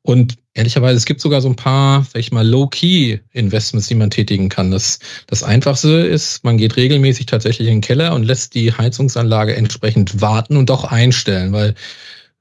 Und 0.07 0.37
ehrlicherweise, 0.55 0.96
es 0.96 1.05
gibt 1.05 1.20
sogar 1.20 1.40
so 1.40 1.49
ein 1.49 1.57
paar, 1.57 2.05
sag 2.05 2.20
ich 2.20 2.31
mal, 2.31 2.46
Low-Key-Investments, 2.46 3.88
die 3.88 3.96
man 3.96 4.11
tätigen 4.11 4.49
kann. 4.49 4.70
Das, 4.70 5.01
das 5.27 5.42
Einfachste 5.42 5.88
ist, 5.88 6.44
man 6.44 6.59
geht 6.59 6.77
regelmäßig 6.77 7.27
tatsächlich 7.27 7.66
in 7.66 7.75
den 7.75 7.81
Keller 7.81 8.14
und 8.14 8.22
lässt 8.22 8.55
die 8.55 8.72
Heizungsanlage 8.72 9.57
entsprechend 9.57 10.20
warten 10.20 10.57
und 10.57 10.70
auch 10.70 10.85
einstellen, 10.85 11.53
weil 11.53 11.75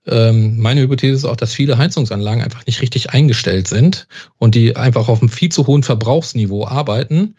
ähm, 0.06 0.60
meine 0.60 0.82
Hypothese 0.82 1.16
ist 1.16 1.26
auch, 1.26 1.36
dass 1.36 1.54
viele 1.54 1.80
Heizungsanlagen 1.80 2.44
einfach 2.44 2.66
nicht 2.68 2.82
richtig 2.82 3.10
eingestellt 3.10 3.68
sind 3.68 4.08
und 4.38 4.54
die 4.54 4.76
einfach 4.76 5.08
auf 5.08 5.22
einem 5.22 5.30
viel 5.30 5.50
zu 5.50 5.66
hohen 5.66 5.82
Verbrauchsniveau 5.82 6.68
arbeiten 6.68 7.36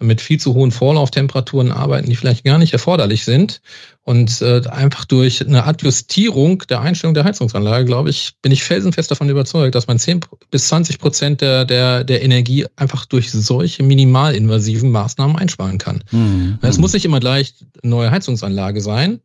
mit 0.00 0.20
viel 0.20 0.40
zu 0.40 0.54
hohen 0.54 0.70
Vorlauftemperaturen 0.70 1.72
arbeiten, 1.72 2.08
die 2.08 2.16
vielleicht 2.16 2.44
gar 2.44 2.58
nicht 2.58 2.72
erforderlich 2.72 3.24
sind. 3.24 3.60
Und 4.02 4.40
äh, 4.40 4.62
einfach 4.68 5.04
durch 5.04 5.46
eine 5.46 5.64
Adjustierung 5.64 6.64
der 6.68 6.80
Einstellung 6.80 7.14
der 7.14 7.24
Heizungsanlage, 7.24 7.84
glaube 7.84 8.10
ich, 8.10 8.32
bin 8.42 8.50
ich 8.50 8.64
felsenfest 8.64 9.10
davon 9.10 9.28
überzeugt, 9.28 9.74
dass 9.74 9.86
man 9.86 9.98
10 9.98 10.20
bis 10.50 10.68
20 10.68 10.98
Prozent 10.98 11.40
der, 11.42 11.64
der, 11.66 12.02
der 12.02 12.22
Energie 12.22 12.66
einfach 12.76 13.04
durch 13.04 13.30
solche 13.30 13.82
minimalinvasiven 13.82 14.90
Maßnahmen 14.90 15.36
einsparen 15.36 15.78
kann. 15.78 16.02
Mhm. 16.10 16.58
Es 16.62 16.78
muss 16.78 16.94
nicht 16.94 17.04
immer 17.04 17.20
gleich 17.20 17.54
eine 17.82 17.90
neue 17.90 18.10
Heizungsanlage 18.10 18.80
sein 18.80 19.20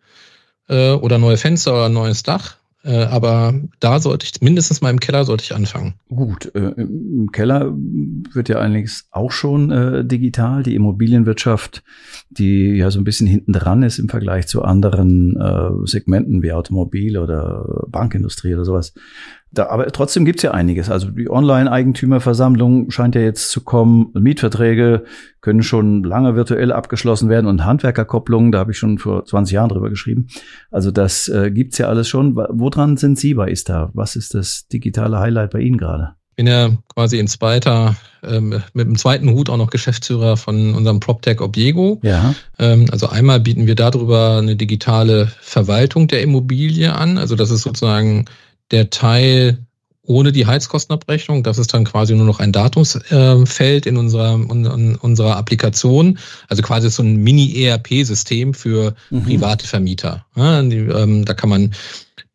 äh, 0.67 0.91
oder 0.91 1.17
neue 1.17 1.37
Fenster 1.37 1.73
oder 1.73 1.89
neues 1.89 2.23
Dach. 2.23 2.57
Äh, 2.85 3.05
aber 3.05 3.55
da 3.79 3.99
sollte 3.99 4.27
ich, 4.27 4.41
mindestens 4.41 4.81
mal 4.81 4.91
im 4.91 4.99
Keller 4.99 5.25
sollte 5.25 5.43
ich 5.43 5.55
anfangen. 5.55 5.95
Gut, 6.07 6.53
äh, 6.53 6.71
im 6.77 7.31
Keller 7.31 7.73
wird 7.73 8.47
ja 8.47 8.59
einiges 8.59 9.07
auch 9.09 9.31
schon 9.31 9.71
äh, 9.71 10.05
digital. 10.05 10.61
Die 10.61 10.75
Immobilienwirtschaft, 10.75 11.83
die 12.29 12.75
ja 12.75 12.91
so 12.91 12.99
ein 12.99 13.03
bisschen 13.03 13.25
hinten 13.25 13.53
dran 13.53 13.81
ist 13.81 13.97
im 13.97 14.07
Vergleich 14.07 14.45
zu 14.47 14.61
anderen 14.61 15.35
äh, 15.35 15.87
Segmenten 15.87 16.43
wie 16.43 16.53
Automobil 16.53 17.17
oder 17.17 17.87
Bankindustrie 17.87 18.53
oder 18.53 18.65
sowas, 18.65 18.93
da, 19.57 19.67
aber 19.67 19.87
trotzdem 19.87 20.25
gibt's 20.25 20.43
ja 20.43 20.51
einiges. 20.51 20.89
Also 20.89 21.09
die 21.09 21.29
Online-Eigentümerversammlung 21.29 22.91
scheint 22.91 23.15
ja 23.15 23.21
jetzt 23.21 23.49
zu 23.51 23.61
kommen. 23.61 24.11
Mietverträge 24.13 25.05
können 25.41 25.63
schon 25.63 26.03
lange 26.03 26.35
virtuell 26.35 26.71
abgeschlossen 26.71 27.29
werden 27.29 27.47
und 27.47 27.65
Handwerkerkopplungen, 27.65 28.51
da 28.51 28.59
habe 28.59 28.71
ich 28.71 28.77
schon 28.77 28.97
vor 28.97 29.25
20 29.25 29.53
Jahren 29.53 29.69
drüber 29.69 29.89
geschrieben. 29.89 30.27
Also 30.71 30.91
das 30.91 31.27
äh, 31.27 31.51
gibt's 31.51 31.77
ja 31.77 31.87
alles 31.87 32.07
schon. 32.07 32.35
Woran 32.35 32.97
sind 32.97 33.17
Sie 33.17 33.33
bei 33.33 33.49
ISTA? 33.49 33.91
Was 33.93 34.15
ist 34.15 34.33
das 34.33 34.67
digitale 34.67 35.19
Highlight 35.19 35.51
bei 35.51 35.59
Ihnen 35.59 35.77
gerade? 35.77 36.15
Ich 36.31 36.43
bin 36.43 36.47
ja 36.47 36.71
quasi 36.93 37.17
in 37.17 37.29
zweiter, 37.29 37.95
ähm, 38.21 38.61
mit 38.73 38.87
dem 38.87 38.97
zweiten 38.97 39.29
Hut 39.29 39.49
auch 39.49 39.55
noch 39.55 39.69
Geschäftsführer 39.69 40.35
von 40.35 40.75
unserem 40.75 40.99
PropTech 40.99 41.39
Obiego. 41.39 42.01
Ja. 42.03 42.35
Ähm, 42.59 42.87
also 42.91 43.07
einmal 43.07 43.39
bieten 43.39 43.67
wir 43.67 43.75
darüber 43.75 44.39
eine 44.39 44.57
digitale 44.57 45.31
Verwaltung 45.39 46.09
der 46.09 46.21
Immobilie 46.21 46.93
an. 46.93 47.17
Also 47.17 47.37
das 47.37 47.51
ist 47.51 47.61
sozusagen 47.61 48.25
der 48.71 48.89
Teil 48.89 49.59
ohne 50.07 50.31
die 50.31 50.45
Heizkostenabrechnung. 50.45 51.43
Das 51.43 51.57
ist 51.57 51.73
dann 51.73 51.85
quasi 51.85 52.15
nur 52.15 52.25
noch 52.25 52.39
ein 52.39 52.51
Datumsfeld 52.51 53.85
in 53.85 53.97
unserer, 53.97 54.35
in 54.35 54.95
unserer 54.95 55.37
Applikation. 55.37 56.19
Also 56.47 56.61
quasi 56.61 56.89
so 56.89 57.03
ein 57.03 57.17
Mini-ERP-System 57.17 58.53
für 58.53 58.95
mhm. 59.09 59.23
private 59.23 59.67
Vermieter. 59.67 60.25
Ja, 60.35 60.61
die, 60.61 60.77
ähm, 60.77 61.25
da 61.25 61.33
kann 61.33 61.49
man 61.49 61.73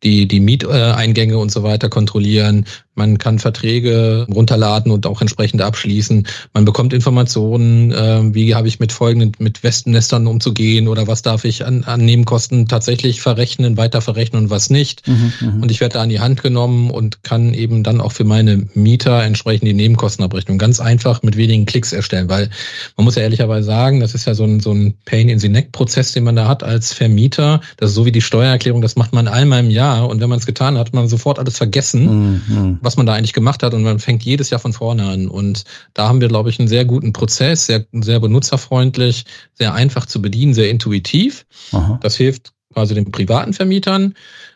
die, 0.02 0.26
die 0.26 0.40
Mieteingänge 0.40 1.38
und 1.38 1.52
so 1.52 1.62
weiter 1.62 1.88
kontrollieren. 1.88 2.66
Man 3.00 3.16
kann 3.16 3.38
Verträge 3.38 4.26
runterladen 4.30 4.92
und 4.92 5.06
auch 5.06 5.22
entsprechend 5.22 5.62
abschließen. 5.62 6.26
Man 6.52 6.66
bekommt 6.66 6.92
Informationen, 6.92 7.92
äh, 7.92 8.34
wie 8.34 8.54
habe 8.54 8.68
ich 8.68 8.78
mit 8.78 8.92
folgenden, 8.92 9.32
mit 9.38 9.62
Westennestern 9.62 10.26
umzugehen 10.26 10.86
oder 10.86 11.06
was 11.06 11.22
darf 11.22 11.46
ich 11.46 11.64
an, 11.64 11.84
an 11.84 12.04
Nebenkosten 12.04 12.68
tatsächlich 12.68 13.22
verrechnen, 13.22 13.78
weiter 13.78 14.02
verrechnen 14.02 14.42
und 14.42 14.50
was 14.50 14.68
nicht. 14.68 15.08
Mhm, 15.08 15.32
mhm, 15.40 15.62
und 15.62 15.70
ich 15.70 15.80
werde 15.80 15.94
da 15.94 16.02
an 16.02 16.10
die 16.10 16.20
Hand 16.20 16.42
genommen 16.42 16.90
und 16.90 17.24
kann 17.24 17.54
eben 17.54 17.84
dann 17.84 18.02
auch 18.02 18.12
für 18.12 18.24
meine 18.24 18.68
Mieter 18.74 19.22
entsprechend 19.22 19.66
die 19.66 19.72
Nebenkostenabrechnung 19.72 20.58
ganz 20.58 20.78
einfach 20.78 21.22
mit 21.22 21.38
wenigen 21.38 21.64
Klicks 21.64 21.94
erstellen, 21.94 22.28
weil 22.28 22.50
man 22.98 23.06
muss 23.06 23.14
ja 23.14 23.22
ehrlicherweise 23.22 23.64
sagen, 23.64 24.00
das 24.00 24.14
ist 24.14 24.26
ja 24.26 24.34
so 24.34 24.44
ein, 24.44 24.60
so 24.60 24.72
ein 24.72 24.92
Pain 25.06 25.30
in 25.30 25.38
the 25.38 25.48
Neck 25.48 25.72
Prozess, 25.72 26.12
den 26.12 26.24
man 26.24 26.36
da 26.36 26.46
hat 26.46 26.62
als 26.62 26.92
Vermieter. 26.92 27.62
Das 27.78 27.88
ist 27.88 27.96
so 27.96 28.04
wie 28.04 28.12
die 28.12 28.20
Steuererklärung, 28.20 28.82
das 28.82 28.96
macht 28.96 29.14
man 29.14 29.26
einmal 29.26 29.60
im 29.60 29.70
Jahr 29.70 30.06
und 30.06 30.20
wenn 30.20 30.28
man 30.28 30.38
es 30.38 30.44
getan 30.44 30.76
hat, 30.76 30.88
hat 30.88 30.94
man 30.94 31.08
sofort 31.08 31.38
alles 31.38 31.56
vergessen. 31.56 32.42
Mhm, 32.50 32.56
mhm 32.56 32.89
was 32.90 32.96
man 32.96 33.06
da 33.06 33.14
eigentlich 33.14 33.34
gemacht 33.34 33.62
hat 33.62 33.72
und 33.72 33.84
man 33.84 34.00
fängt 34.00 34.24
jedes 34.24 34.50
Jahr 34.50 34.58
von 34.58 34.72
vorne 34.72 35.04
an. 35.04 35.28
Und 35.28 35.62
da 35.94 36.08
haben 36.08 36.20
wir, 36.20 36.26
glaube 36.26 36.50
ich, 36.50 36.58
einen 36.58 36.66
sehr 36.66 36.84
guten 36.84 37.12
Prozess, 37.12 37.66
sehr, 37.66 37.86
sehr 37.92 38.18
benutzerfreundlich, 38.18 39.26
sehr 39.54 39.74
einfach 39.74 40.06
zu 40.06 40.20
bedienen, 40.20 40.54
sehr 40.54 40.70
intuitiv. 40.70 41.46
Aha. 41.70 42.00
Das 42.02 42.16
hilft 42.16 42.52
quasi 42.74 42.96
den 42.96 43.12
privaten 43.12 43.52
Vermietern. 43.52 44.14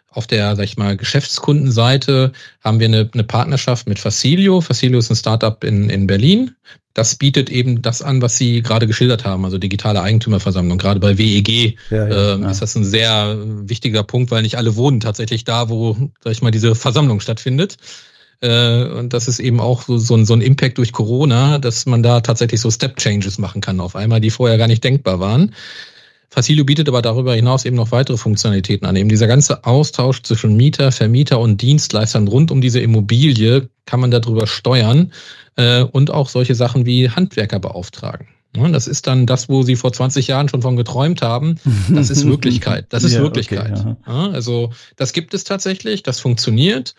Auf 0.09 0.27
der, 0.27 0.57
sag 0.57 0.65
ich 0.65 0.77
mal, 0.77 0.97
Geschäftskundenseite 0.97 2.33
haben 2.61 2.81
wir 2.81 2.89
eine, 2.89 3.09
eine 3.13 3.23
Partnerschaft 3.23 3.87
mit 3.87 4.01
Facilio. 4.01 4.61
Facilio 4.61 4.99
ist 4.99 5.11
ein 5.11 5.17
Startup 5.17 5.63
in, 5.63 5.89
in 5.89 6.09
Berlin. 6.09 6.57
Das 6.93 7.15
bietet 7.15 7.51
eben 7.51 7.83
das 7.83 8.03
an, 8.03 8.21
was 8.21 8.37
Sie 8.37 8.63
gerade 8.63 8.89
geschildert 8.89 9.25
haben, 9.25 9.45
also 9.45 9.59
digitale 9.59 10.03
Eigentümerversammlung. 10.03 10.79
Gerade 10.79 10.99
bei 10.99 11.19
WEG 11.19 11.77
ja, 11.91 12.09
ja, 12.09 12.35
äh, 12.35 12.41
ja. 12.41 12.51
ist 12.51 12.63
das 12.63 12.75
ein 12.75 12.85
sehr 12.85 13.37
wichtiger 13.69 14.03
Punkt, 14.03 14.33
weil 14.33 14.43
nicht 14.43 14.59
alle 14.59 14.75
wohnen 14.75 14.99
tatsächlich 14.99 15.45
da, 15.45 15.69
wo, 15.69 15.97
sag 16.23 16.33
ich 16.33 16.43
mal, 16.43 16.51
diese 16.51 16.75
Versammlung 16.75 17.21
stattfindet. 17.21 17.77
Äh, 18.45 18.85
und 18.85 19.15
das 19.15 19.27
ist 19.27 19.39
eben 19.39 19.59
auch 19.59 19.83
so, 19.83 19.97
so, 19.97 20.15
ein, 20.15 20.27
so 20.27 20.35
ein 20.35 20.43
Impact 20.43 20.77
durch 20.77 20.93
Corona, 20.93 21.59
dass 21.59 21.87
man 21.87 22.03
da 22.03 22.21
tatsächlich 22.21 22.61
so 22.61 22.71
Step-Changes 22.71 23.39
machen 23.39 23.63
kann 23.63 23.81
auf 23.81 23.97
einmal, 23.97 24.21
die 24.21 24.31
vorher 24.31 24.59
gar 24.59 24.69
nicht 24.69 24.85
denkbar 24.85 25.19
waren. 25.19 25.55
Facilio 26.29 26.65
bietet 26.65 26.89
aber 26.89 27.01
darüber 27.01 27.35
hinaus 27.35 27.65
eben 27.65 27.77
noch 27.77 27.93
weitere 27.93 28.17
Funktionalitäten 28.17 28.87
an. 28.87 28.97
Eben 28.97 29.09
dieser 29.09 29.29
ganze 29.29 29.65
Austausch 29.65 30.23
zwischen 30.23 30.57
Mieter, 30.57 30.93
Vermieter 30.93 31.39
und 31.39 31.63
Dienstleistern 31.63 32.29
rund 32.29 32.51
um 32.51 32.61
diese 32.61 32.81
Immobilie 32.81 33.69
kann 33.87 34.01
man 34.01 34.11
darüber 34.11 34.47
steuern 34.47 35.13
äh, 35.57 35.83
und 35.83 36.11
auch 36.11 36.29
solche 36.29 36.55
Sachen 36.55 36.85
wie 36.87 37.09
Handwerker 37.09 37.61
beauftragen. 37.61 38.27
Ja, 38.57 38.69
das 38.69 38.87
ist 38.87 39.07
dann 39.07 39.27
das, 39.27 39.49
wo 39.49 39.63
Sie 39.63 39.75
vor 39.75 39.93
20 39.93 40.29
Jahren 40.29 40.49
schon 40.49 40.63
von 40.63 40.77
geträumt 40.77 41.23
haben. 41.23 41.57
Das 41.89 42.11
ist 42.11 42.25
Wirklichkeit. 42.27 42.87
Das 42.91 43.03
ist 43.03 43.15
ja, 43.15 43.21
Wirklichkeit. 43.21 43.79
Okay, 43.79 43.97
ja. 44.07 44.31
also 44.31 44.71
das 44.97 45.13
gibt 45.13 45.35
es 45.35 45.45
tatsächlich, 45.45 46.03
das 46.03 46.21
funktioniert. 46.21 46.95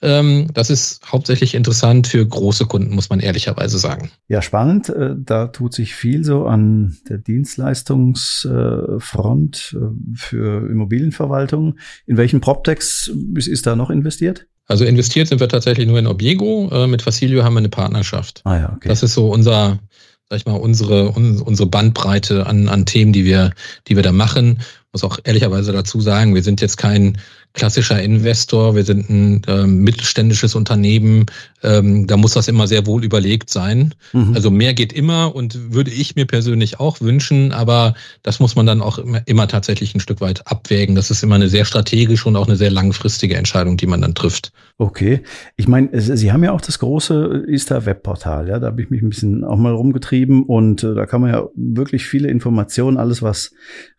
Ähm, 0.00 0.46
das 0.54 0.70
ist 0.70 1.00
hauptsächlich 1.10 1.54
interessant 1.54 2.06
für 2.06 2.24
große 2.24 2.66
Kunden, 2.66 2.94
muss 2.94 3.10
man 3.10 3.18
ehrlicherweise 3.20 3.78
sagen. 3.78 4.12
Ja, 4.28 4.40
spannend. 4.42 4.90
Äh, 4.90 5.16
da 5.16 5.48
tut 5.48 5.74
sich 5.74 5.94
viel 5.94 6.24
so 6.24 6.46
an 6.46 6.96
der 7.08 7.18
Dienstleistungsfront 7.18 9.76
äh, 9.76 9.78
für 10.14 10.70
Immobilienverwaltung. 10.70 11.78
In 12.06 12.16
welchen 12.16 12.40
PropTechs 12.40 13.10
ist 13.36 13.66
da 13.66 13.74
noch 13.74 13.90
investiert? 13.90 14.46
Also 14.68 14.84
investiert 14.84 15.26
sind 15.28 15.40
wir 15.40 15.48
tatsächlich 15.48 15.88
nur 15.88 15.98
in 15.98 16.06
Obiego. 16.06 16.68
Äh, 16.70 16.86
mit 16.86 17.02
Facilio 17.02 17.42
haben 17.42 17.54
wir 17.54 17.58
eine 17.58 17.70
Partnerschaft. 17.70 18.42
Ah 18.44 18.56
ja, 18.56 18.72
okay. 18.76 18.88
Das 18.88 19.02
ist 19.02 19.14
so 19.14 19.30
unser, 19.30 19.80
sag 20.28 20.38
ich 20.38 20.46
mal, 20.46 20.54
unsere, 20.54 21.10
unsere 21.10 21.68
Bandbreite 21.68 22.46
an, 22.46 22.68
an 22.68 22.86
Themen, 22.86 23.12
die 23.12 23.24
wir, 23.24 23.50
die 23.88 23.96
wir 23.96 24.04
da 24.04 24.12
machen. 24.12 24.60
Muss 24.92 25.02
auch 25.04 25.18
ehrlicherweise 25.24 25.72
dazu 25.72 26.00
sagen, 26.00 26.34
wir 26.34 26.42
sind 26.42 26.60
jetzt 26.60 26.76
kein 26.76 27.18
klassischer 27.54 28.00
Investor, 28.02 28.74
wir 28.74 28.84
sind 28.84 29.08
ein 29.10 29.42
äh, 29.46 29.66
mittelständisches 29.66 30.54
Unternehmen, 30.54 31.26
ähm, 31.62 32.06
da 32.06 32.16
muss 32.16 32.34
das 32.34 32.46
immer 32.46 32.66
sehr 32.68 32.86
wohl 32.86 33.04
überlegt 33.04 33.50
sein. 33.50 33.94
Mhm. 34.12 34.34
Also 34.34 34.50
mehr 34.50 34.74
geht 34.74 34.92
immer 34.92 35.34
und 35.34 35.72
würde 35.72 35.90
ich 35.90 36.14
mir 36.14 36.26
persönlich 36.26 36.78
auch 36.78 37.00
wünschen, 37.00 37.52
aber 37.52 37.94
das 38.22 38.38
muss 38.38 38.54
man 38.54 38.66
dann 38.66 38.80
auch 38.80 38.98
immer, 38.98 39.22
immer 39.26 39.48
tatsächlich 39.48 39.94
ein 39.94 40.00
Stück 40.00 40.20
weit 40.20 40.46
abwägen. 40.46 40.94
Das 40.94 41.10
ist 41.10 41.22
immer 41.22 41.34
eine 41.34 41.48
sehr 41.48 41.64
strategische 41.64 42.28
und 42.28 42.36
auch 42.36 42.46
eine 42.46 42.56
sehr 42.56 42.70
langfristige 42.70 43.36
Entscheidung, 43.36 43.76
die 43.76 43.86
man 43.86 44.00
dann 44.00 44.14
trifft. 44.14 44.52
Okay. 44.76 45.22
Ich 45.56 45.66
meine, 45.66 45.88
Sie 46.00 46.32
haben 46.32 46.44
ja 46.44 46.52
auch 46.52 46.60
das 46.60 46.78
große 46.78 47.44
Ista 47.48 47.84
Webportal, 47.84 48.48
ja, 48.48 48.58
da 48.58 48.68
habe 48.68 48.82
ich 48.82 48.90
mich 48.90 49.02
ein 49.02 49.08
bisschen 49.08 49.42
auch 49.42 49.56
mal 49.56 49.72
rumgetrieben 49.72 50.44
und 50.44 50.84
äh, 50.84 50.94
da 50.94 51.06
kann 51.06 51.20
man 51.20 51.32
ja 51.32 51.48
wirklich 51.54 52.06
viele 52.06 52.28
Informationen, 52.28 52.96
alles 52.96 53.22
was 53.22 53.52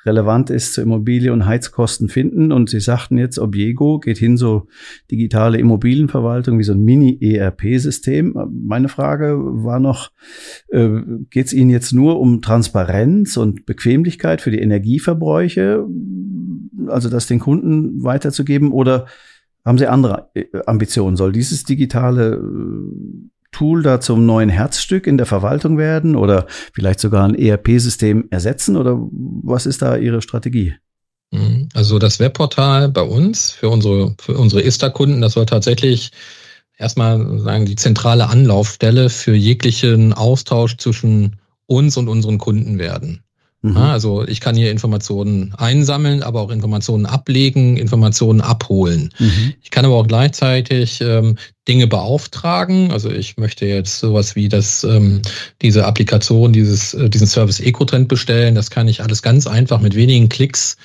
relevant 0.06 0.50
ist 0.50 0.74
zur 0.74 0.84
Immobilie 0.84 1.34
und 1.34 1.46
Heizkosten 1.46 2.08
finden 2.08 2.52
und 2.52 2.70
Sie 2.70 2.80
sagten 2.80 3.18
jetzt, 3.18 3.39
Obiego 3.40 4.00
geht 4.00 4.18
hin 4.18 4.38
so 4.38 4.68
digitale 5.10 5.58
Immobilienverwaltung 5.58 6.60
wie 6.60 6.64
so 6.64 6.74
ein 6.74 6.84
Mini-ERP-System. 6.84 8.36
Meine 8.52 8.90
Frage 8.90 9.38
war 9.40 9.80
noch, 9.80 10.12
äh, 10.70 11.02
geht 11.30 11.48
es 11.48 11.54
Ihnen 11.54 11.70
jetzt 11.70 11.94
nur 11.94 12.20
um 12.20 12.42
Transparenz 12.42 13.38
und 13.38 13.66
Bequemlichkeit 13.66 14.42
für 14.42 14.52
die 14.52 14.60
Energieverbräuche, 14.60 15.86
also 16.88 17.10
das 17.10 17.28
den 17.28 17.40
Kunden 17.40 18.04
weiterzugeben 18.04 18.72
oder 18.72 19.06
haben 19.66 19.78
Sie 19.78 19.88
andere 19.88 20.30
äh, 20.34 20.46
Ambitionen? 20.66 21.16
Soll 21.16 21.32
dieses 21.32 21.64
digitale 21.64 22.36
äh, 22.36 23.30
Tool 23.52 23.84
da 23.84 24.00
zum 24.00 24.26
neuen 24.26 24.50
Herzstück 24.50 25.08
in 25.08 25.18
der 25.18 25.26
Verwaltung 25.26 25.78
werden 25.78 26.16
oder 26.16 26.46
vielleicht 26.74 27.00
sogar 27.00 27.28
ein 27.28 27.36
ERP-System 27.36 28.28
ersetzen 28.30 28.76
oder 28.78 29.00
was 29.12 29.66
ist 29.66 29.82
da 29.82 29.98
Ihre 29.98 30.22
Strategie? 30.22 30.76
Mhm. 31.32 31.70
Also 31.74 32.00
das 32.00 32.20
Webportal 32.20 32.90
bei 32.90 33.02
uns 33.02 33.52
für 33.52 33.70
unsere, 33.70 34.16
für 34.20 34.38
unsere 34.38 34.62
ISTA-Kunden, 34.62 35.22
das 35.22 35.34
soll 35.34 35.46
tatsächlich 35.46 36.12
erstmal 36.78 37.40
sagen, 37.40 37.66
die 37.66 37.76
zentrale 37.76 38.28
Anlaufstelle 38.28 39.10
für 39.10 39.36
jeglichen 39.36 40.14
Austausch 40.14 40.78
zwischen 40.78 41.36
uns 41.68 41.98
und 41.98 42.08
unseren 42.08 42.38
Kunden 42.40 42.80
werden. 42.80 43.24
Mhm. 43.62 43.76
Also 43.76 44.26
ich 44.26 44.40
kann 44.40 44.56
hier 44.56 44.72
Informationen 44.72 45.54
einsammeln, 45.58 46.24
aber 46.24 46.40
auch 46.40 46.50
Informationen 46.50 47.06
ablegen, 47.06 47.76
Informationen 47.76 48.40
abholen. 48.40 49.10
Mhm. 49.20 49.54
Ich 49.62 49.70
kann 49.70 49.84
aber 49.84 49.96
auch 49.96 50.08
gleichzeitig 50.08 51.02
ähm, 51.02 51.38
Dinge 51.68 51.88
beauftragen. 51.88 52.92
Also 52.92 53.12
ich 53.12 53.36
möchte 53.36 53.66
jetzt 53.66 54.00
sowas 54.00 54.38
wie 54.38 54.48
das, 54.48 54.86
ähm, 54.86 55.22
diese 55.62 55.86
Applikation, 55.86 56.54
dieses, 56.54 56.94
äh, 56.94 57.10
diesen 57.10 57.28
Service 57.28 57.60
EcoTrend 57.60 58.08
bestellen. 58.08 58.56
Das 58.56 58.72
kann 58.72 58.88
ich 58.88 59.04
alles 59.04 59.22
ganz 59.22 59.46
einfach 59.46 59.82
mit 59.82 59.94
wenigen 59.94 60.30
Klicks. 60.30 60.78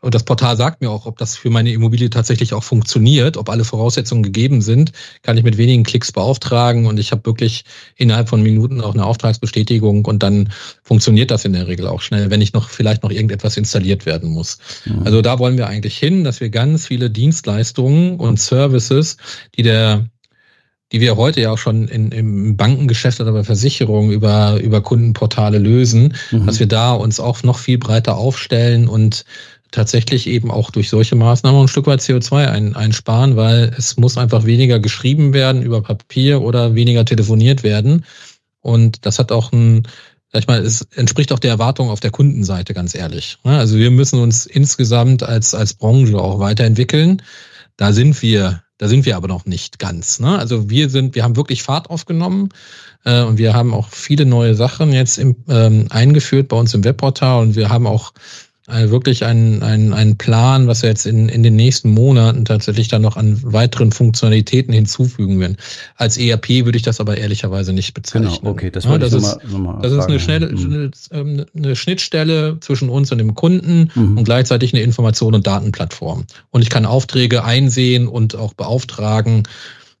Und 0.00 0.14
das 0.14 0.22
Portal 0.22 0.56
sagt 0.56 0.80
mir 0.80 0.90
auch, 0.90 1.06
ob 1.06 1.18
das 1.18 1.36
für 1.36 1.50
meine 1.50 1.72
Immobilie 1.72 2.08
tatsächlich 2.08 2.54
auch 2.54 2.64
funktioniert, 2.64 3.36
ob 3.36 3.50
alle 3.50 3.64
Voraussetzungen 3.64 4.22
gegeben 4.22 4.62
sind, 4.62 4.92
kann 5.22 5.36
ich 5.36 5.44
mit 5.44 5.58
wenigen 5.58 5.82
Klicks 5.82 6.10
beauftragen 6.12 6.86
und 6.86 6.98
ich 6.98 7.12
habe 7.12 7.26
wirklich 7.26 7.64
innerhalb 7.96 8.28
von 8.28 8.42
Minuten 8.42 8.80
auch 8.80 8.94
eine 8.94 9.04
Auftragsbestätigung 9.04 10.06
und 10.06 10.22
dann 10.22 10.50
funktioniert 10.82 11.30
das 11.30 11.44
in 11.44 11.52
der 11.52 11.68
Regel 11.68 11.86
auch 11.86 12.00
schnell, 12.00 12.30
wenn 12.30 12.40
ich 12.40 12.54
noch 12.54 12.70
vielleicht 12.70 13.02
noch 13.02 13.10
irgendetwas 13.10 13.56
installiert 13.56 14.06
werden 14.06 14.30
muss. 14.30 14.58
Mhm. 14.86 15.02
Also 15.04 15.20
da 15.20 15.38
wollen 15.38 15.58
wir 15.58 15.66
eigentlich 15.66 15.98
hin, 15.98 16.24
dass 16.24 16.40
wir 16.40 16.48
ganz 16.48 16.86
viele 16.86 17.10
Dienstleistungen 17.10 18.16
und 18.16 18.40
Services, 18.40 19.18
die 19.56 19.62
der 19.62 20.06
die 20.92 21.00
wir 21.00 21.16
heute 21.16 21.40
ja 21.40 21.52
auch 21.52 21.58
schon 21.58 21.86
in, 21.86 22.10
im 22.10 22.56
Bankengeschäft 22.56 23.20
oder 23.20 23.32
bei 23.32 23.44
Versicherungen 23.44 24.10
über, 24.10 24.58
über 24.60 24.80
Kundenportale 24.80 25.58
lösen, 25.58 26.14
mhm. 26.32 26.46
dass 26.46 26.58
wir 26.58 26.66
da 26.66 26.92
uns 26.92 27.20
auch 27.20 27.42
noch 27.44 27.58
viel 27.58 27.78
breiter 27.78 28.16
aufstellen 28.16 28.88
und 28.88 29.24
tatsächlich 29.70 30.26
eben 30.26 30.50
auch 30.50 30.70
durch 30.70 30.90
solche 30.90 31.16
Maßnahmen 31.16 31.62
ein 31.62 31.68
Stück 31.68 31.86
weit 31.86 32.00
CO2 32.00 32.46
ein, 32.46 32.76
einsparen, 32.76 33.36
weil 33.36 33.72
es 33.76 33.96
muss 33.96 34.18
einfach 34.18 34.44
weniger 34.44 34.80
geschrieben 34.80 35.32
werden 35.32 35.62
über 35.62 35.82
Papier 35.82 36.42
oder 36.42 36.74
weniger 36.74 37.04
telefoniert 37.04 37.62
werden. 37.62 38.04
Und 38.60 39.06
das 39.06 39.18
hat 39.18 39.32
auch 39.32 39.52
ein, 39.52 39.84
sag 40.32 40.42
ich 40.42 40.48
mal, 40.48 40.60
es 40.60 40.82
entspricht 40.94 41.32
auch 41.32 41.38
der 41.38 41.50
Erwartung 41.50 41.90
auf 41.90 42.00
der 42.00 42.10
Kundenseite, 42.10 42.74
ganz 42.74 42.94
ehrlich. 42.94 43.38
Also 43.44 43.76
wir 43.76 43.90
müssen 43.90 44.20
uns 44.20 44.46
insgesamt 44.46 45.22
als, 45.22 45.54
als 45.54 45.74
Branche 45.74 46.18
auch 46.18 46.40
weiterentwickeln. 46.40 47.22
Da 47.76 47.92
sind 47.92 48.20
wir 48.22 48.62
da 48.80 48.88
sind 48.88 49.04
wir 49.04 49.16
aber 49.16 49.28
noch 49.28 49.44
nicht 49.44 49.78
ganz. 49.78 50.20
Ne? 50.20 50.38
Also 50.38 50.70
wir 50.70 50.88
sind, 50.88 51.14
wir 51.14 51.22
haben 51.22 51.36
wirklich 51.36 51.62
Fahrt 51.62 51.90
aufgenommen 51.90 52.48
äh, 53.04 53.20
und 53.20 53.36
wir 53.36 53.52
haben 53.52 53.74
auch 53.74 53.90
viele 53.90 54.24
neue 54.24 54.54
Sachen 54.54 54.90
jetzt 54.90 55.18
im, 55.18 55.36
ähm, 55.50 55.88
eingeführt 55.90 56.48
bei 56.48 56.56
uns 56.56 56.72
im 56.72 56.82
Webportal 56.82 57.42
und 57.42 57.56
wir 57.56 57.68
haben 57.68 57.86
auch 57.86 58.14
äh, 58.70 58.90
wirklich 58.90 59.24
einen, 59.24 59.62
einen, 59.62 59.92
einen 59.92 60.16
Plan, 60.16 60.66
was 60.66 60.82
wir 60.82 60.88
jetzt 60.88 61.06
in, 61.06 61.28
in 61.28 61.42
den 61.42 61.56
nächsten 61.56 61.90
Monaten 61.90 62.44
tatsächlich 62.44 62.88
dann 62.88 63.02
noch 63.02 63.16
an 63.16 63.40
weiteren 63.42 63.92
Funktionalitäten 63.92 64.72
hinzufügen 64.72 65.40
werden. 65.40 65.56
Als 65.96 66.16
ERP 66.16 66.64
würde 66.64 66.76
ich 66.76 66.82
das 66.82 67.00
aber 67.00 67.18
ehrlicherweise 67.18 67.72
nicht 67.72 67.94
bezeichnen. 67.94 68.30
Genau, 68.40 68.50
okay, 68.50 68.70
das, 68.70 68.84
ja, 68.84 68.98
das 68.98 69.12
ist, 69.12 69.38
noch 69.48 69.58
mal, 69.58 69.82
das 69.82 69.92
ist 69.92 70.06
eine, 70.06 70.20
schnelle, 70.20 70.52
mhm. 70.52 70.90
eine, 71.10 71.46
eine 71.56 71.76
Schnittstelle 71.76 72.58
zwischen 72.60 72.88
uns 72.88 73.10
und 73.12 73.18
dem 73.18 73.34
Kunden 73.34 73.90
mhm. 73.94 74.18
und 74.18 74.24
gleichzeitig 74.24 74.72
eine 74.74 74.82
Information- 74.82 75.34
und 75.34 75.46
Datenplattform. 75.46 76.24
Und 76.50 76.62
ich 76.62 76.70
kann 76.70 76.86
Aufträge 76.86 77.44
einsehen 77.44 78.08
und 78.08 78.36
auch 78.36 78.54
beauftragen. 78.54 79.44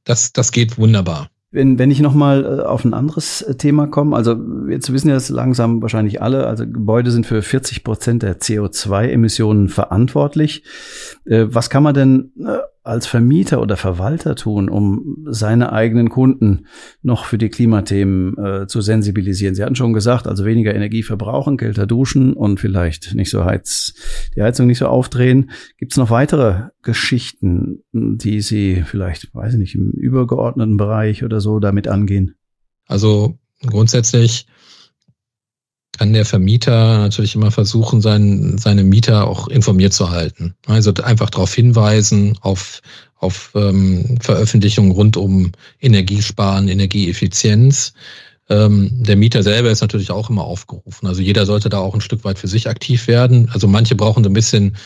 Das, 0.04 0.32
das 0.32 0.52
geht 0.52 0.78
wunderbar. 0.78 1.30
Wenn, 1.52 1.78
wenn 1.78 1.90
ich 1.90 2.00
nochmal 2.00 2.44
äh, 2.44 2.62
auf 2.62 2.84
ein 2.84 2.94
anderes 2.94 3.42
äh, 3.42 3.56
Thema 3.56 3.88
komme, 3.88 4.14
also 4.14 4.36
jetzt 4.68 4.92
wissen 4.92 5.08
ja 5.08 5.14
das 5.14 5.30
langsam 5.30 5.82
wahrscheinlich 5.82 6.22
alle, 6.22 6.46
also 6.46 6.64
Gebäude 6.64 7.10
sind 7.10 7.26
für 7.26 7.42
40 7.42 7.82
Prozent 7.82 8.22
der 8.22 8.38
CO2-Emissionen 8.38 9.68
verantwortlich. 9.68 10.62
Äh, 11.24 11.46
was 11.48 11.68
kann 11.68 11.82
man 11.82 11.94
denn 11.94 12.32
als 12.82 13.06
Vermieter 13.06 13.60
oder 13.60 13.76
Verwalter 13.76 14.34
tun, 14.34 14.68
um 14.68 15.24
seine 15.26 15.72
eigenen 15.72 16.08
Kunden 16.08 16.66
noch 17.02 17.24
für 17.24 17.36
die 17.36 17.50
Klimathemen 17.50 18.38
äh, 18.38 18.66
zu 18.66 18.80
sensibilisieren? 18.80 19.54
Sie 19.54 19.62
hatten 19.62 19.76
schon 19.76 19.92
gesagt, 19.92 20.26
also 20.26 20.44
weniger 20.44 20.74
Energie 20.74 21.02
verbrauchen, 21.02 21.56
kälter 21.56 21.86
duschen 21.86 22.32
und 22.32 22.58
vielleicht 22.58 23.14
nicht 23.14 23.30
so 23.30 23.44
heiz, 23.44 23.94
die 24.34 24.42
Heizung 24.42 24.66
nicht 24.66 24.78
so 24.78 24.86
aufdrehen. 24.86 25.50
Gibt 25.78 25.92
es 25.92 25.98
noch 25.98 26.10
weitere 26.10 26.68
Geschichten, 26.82 27.82
die 27.92 28.40
Sie 28.40 28.82
vielleicht, 28.86 29.34
weiß 29.34 29.54
ich 29.54 29.58
nicht, 29.58 29.74
im 29.74 29.90
übergeordneten 29.90 30.76
Bereich 30.76 31.22
oder 31.22 31.40
so 31.40 31.60
damit 31.60 31.86
angehen? 31.86 32.36
Also 32.86 33.38
grundsätzlich 33.66 34.46
kann 36.00 36.14
der 36.14 36.24
Vermieter 36.24 36.96
natürlich 36.96 37.34
immer 37.34 37.50
versuchen, 37.50 38.00
sein, 38.00 38.56
seine 38.56 38.84
Mieter 38.84 39.26
auch 39.26 39.48
informiert 39.48 39.92
zu 39.92 40.08
halten. 40.08 40.54
Also 40.66 40.94
einfach 40.94 41.28
darauf 41.28 41.54
hinweisen, 41.54 42.38
auf, 42.40 42.80
auf 43.16 43.50
ähm, 43.54 44.16
Veröffentlichungen 44.18 44.92
rund 44.92 45.18
um 45.18 45.52
Energiesparen, 45.78 46.68
Energieeffizienz. 46.68 47.92
Ähm, 48.48 48.90
der 48.94 49.16
Mieter 49.16 49.42
selber 49.42 49.70
ist 49.70 49.82
natürlich 49.82 50.10
auch 50.10 50.30
immer 50.30 50.44
aufgerufen. 50.44 51.06
Also 51.06 51.20
jeder 51.20 51.44
sollte 51.44 51.68
da 51.68 51.80
auch 51.80 51.92
ein 51.92 52.00
Stück 52.00 52.24
weit 52.24 52.38
für 52.38 52.48
sich 52.48 52.66
aktiv 52.66 53.06
werden. 53.06 53.50
Also 53.52 53.68
manche 53.68 53.94
brauchen 53.94 54.24
so 54.24 54.30
ein 54.30 54.32
bisschen 54.32 54.76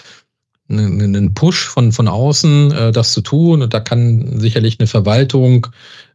einen 0.69 1.33
Push 1.35 1.69
von, 1.69 1.93
von 1.93 2.09
außen, 2.09 2.73
äh, 2.73 2.91
das 2.91 3.13
zu 3.13 3.21
tun. 3.21 3.63
Und 3.63 3.73
da 3.73 3.79
kann 3.79 4.41
sicherlich 4.41 4.81
eine 4.81 4.89
Verwaltung 4.89 5.69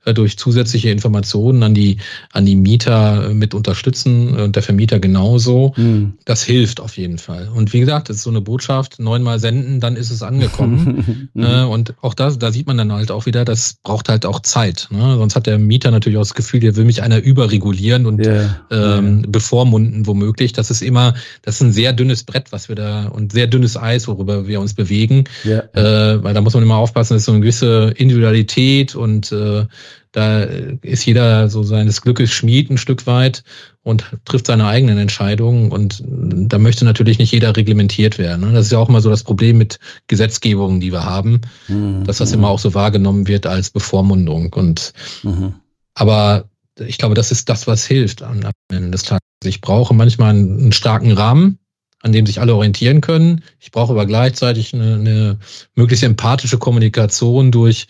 durch 0.05 0.37
zusätzliche 0.37 0.89
Informationen 0.89 1.63
an 1.63 1.73
die, 1.73 1.97
an 2.31 2.45
die 2.45 2.55
Mieter 2.55 3.29
mit 3.33 3.53
unterstützen 3.53 4.35
und 4.35 4.55
der 4.55 4.63
Vermieter 4.63 4.99
genauso. 4.99 5.73
Mhm. 5.75 6.13
Das 6.25 6.43
hilft 6.43 6.79
auf 6.79 6.97
jeden 6.97 7.17
Fall. 7.17 7.49
Und 7.53 7.73
wie 7.73 7.79
gesagt, 7.79 8.09
das 8.09 8.17
ist 8.17 8.23
so 8.23 8.29
eine 8.29 8.41
Botschaft, 8.41 8.99
neunmal 8.99 9.39
senden, 9.39 9.79
dann 9.79 9.95
ist 9.95 10.11
es 10.11 10.23
angekommen. 10.23 11.29
mhm. 11.33 11.43
äh, 11.43 11.63
und 11.63 11.93
auch 12.01 12.13
da, 12.13 12.31
da 12.31 12.51
sieht 12.51 12.67
man 12.67 12.77
dann 12.77 12.91
halt 12.91 13.11
auch 13.11 13.25
wieder, 13.25 13.45
das 13.45 13.77
braucht 13.83 14.09
halt 14.09 14.25
auch 14.25 14.39
Zeit. 14.39 14.87
Ne? 14.91 15.17
Sonst 15.17 15.35
hat 15.35 15.47
der 15.47 15.59
Mieter 15.59 15.91
natürlich 15.91 16.17
auch 16.17 16.23
das 16.23 16.33
Gefühl, 16.33 16.61
hier 16.61 16.75
will 16.75 16.85
mich 16.85 17.03
einer 17.03 17.19
überregulieren 17.19 18.05
und 18.05 18.25
yeah. 18.25 18.61
ähm, 18.71 19.19
yeah. 19.19 19.27
bevormunden 19.27 20.07
womöglich. 20.07 20.53
Das 20.53 20.71
ist 20.71 20.81
immer, 20.81 21.13
das 21.41 21.55
ist 21.55 21.61
ein 21.61 21.71
sehr 21.73 21.93
dünnes 21.93 22.23
Brett, 22.23 22.51
was 22.51 22.69
wir 22.69 22.75
da 22.75 23.07
und 23.07 23.31
sehr 23.31 23.47
dünnes 23.47 23.77
Eis, 23.77 24.07
worüber 24.07 24.47
wir 24.47 24.59
uns 24.59 24.73
bewegen. 24.73 25.25
Yeah. 25.45 25.63
Äh, 25.73 26.23
weil 26.23 26.33
da 26.33 26.41
muss 26.41 26.53
man 26.53 26.63
immer 26.63 26.77
aufpassen, 26.77 27.15
dass 27.15 27.25
so 27.25 27.31
eine 27.31 27.41
gewisse 27.41 27.93
Individualität 27.95 28.95
und 28.95 29.31
äh, 29.31 29.65
da 30.11 30.41
ist 30.41 31.05
jeder 31.05 31.49
so 31.49 31.63
seines 31.63 32.01
Glückes 32.01 32.31
Schmied 32.31 32.69
ein 32.69 32.77
Stück 32.77 33.05
weit 33.05 33.43
und 33.83 34.05
trifft 34.25 34.47
seine 34.47 34.65
eigenen 34.65 34.97
Entscheidungen. 34.97 35.71
Und 35.71 36.03
da 36.05 36.57
möchte 36.57 36.85
natürlich 36.85 37.19
nicht 37.19 37.31
jeder 37.31 37.55
reglementiert 37.55 38.17
werden. 38.17 38.47
Ne? 38.47 38.53
Das 38.53 38.65
ist 38.65 38.71
ja 38.71 38.79
auch 38.79 38.89
immer 38.89 39.01
so 39.01 39.09
das 39.09 39.23
Problem 39.23 39.57
mit 39.57 39.79
Gesetzgebungen, 40.07 40.79
die 40.79 40.91
wir 40.91 41.05
haben, 41.05 41.41
mhm. 41.67 42.03
dass 42.05 42.17
das 42.17 42.31
immer 42.31 42.49
auch 42.49 42.59
so 42.59 42.73
wahrgenommen 42.73 43.27
wird 43.27 43.45
als 43.45 43.69
Bevormundung. 43.69 44.51
Und 44.53 44.93
mhm. 45.23 45.53
aber 45.93 46.49
ich 46.79 46.97
glaube, 46.97 47.15
das 47.15 47.31
ist 47.31 47.49
das, 47.49 47.67
was 47.67 47.85
hilft 47.85 48.23
am 48.23 48.39
Ende 48.71 48.91
des 48.91 49.03
Tages. 49.03 49.21
Ich 49.43 49.61
brauche 49.61 49.93
manchmal 49.93 50.31
einen, 50.31 50.59
einen 50.59 50.71
starken 50.71 51.11
Rahmen, 51.11 51.59
an 52.01 52.13
dem 52.13 52.25
sich 52.25 52.39
alle 52.39 52.55
orientieren 52.55 53.01
können. 53.01 53.43
Ich 53.59 53.71
brauche 53.71 53.91
aber 53.91 54.05
gleichzeitig 54.05 54.73
eine, 54.73 54.95
eine 54.95 55.39
möglichst 55.75 56.03
empathische 56.03 56.57
Kommunikation 56.57 57.51
durch, 57.51 57.87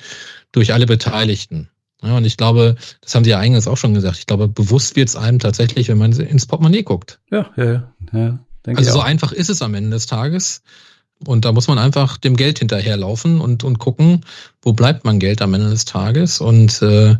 durch 0.51 0.73
alle 0.73 0.85
Beteiligten. 0.85 1.69
Ja, 2.01 2.17
und 2.17 2.25
ich 2.25 2.37
glaube, 2.37 2.75
das 3.01 3.13
haben 3.13 3.23
Sie 3.23 3.31
ja 3.31 3.39
eingangs 3.39 3.67
auch 3.67 3.77
schon 3.77 3.93
gesagt, 3.93 4.17
ich 4.19 4.25
glaube, 4.25 4.47
bewusst 4.47 4.95
wird 4.95 5.09
es 5.09 5.15
einem 5.15 5.39
tatsächlich, 5.39 5.89
wenn 5.89 5.97
man 5.97 6.13
ins 6.13 6.45
Portemonnaie 6.45 6.83
guckt. 6.83 7.19
Ja, 7.29 7.49
ja, 7.57 7.65
ja. 7.65 7.89
ja 8.13 8.39
also 8.65 8.91
so 8.91 8.99
einfach 9.01 9.31
ist 9.31 9.49
es 9.49 9.61
am 9.61 9.73
Ende 9.73 9.91
des 9.91 10.05
Tages. 10.05 10.61
Und 11.25 11.43
da 11.43 11.51
muss 11.51 11.67
man 11.67 11.77
einfach 11.77 12.17
dem 12.17 12.37
Geld 12.37 12.59
hinterherlaufen 12.59 13.41
und, 13.41 13.65
und 13.65 13.77
gucken, 13.77 14.21
wo 14.61 14.71
bleibt 14.71 15.03
man 15.03 15.19
Geld 15.19 15.41
am 15.41 15.53
Ende 15.53 15.69
des 15.69 15.83
Tages. 15.83 16.39
Und 16.39 16.81
äh, 16.81 17.17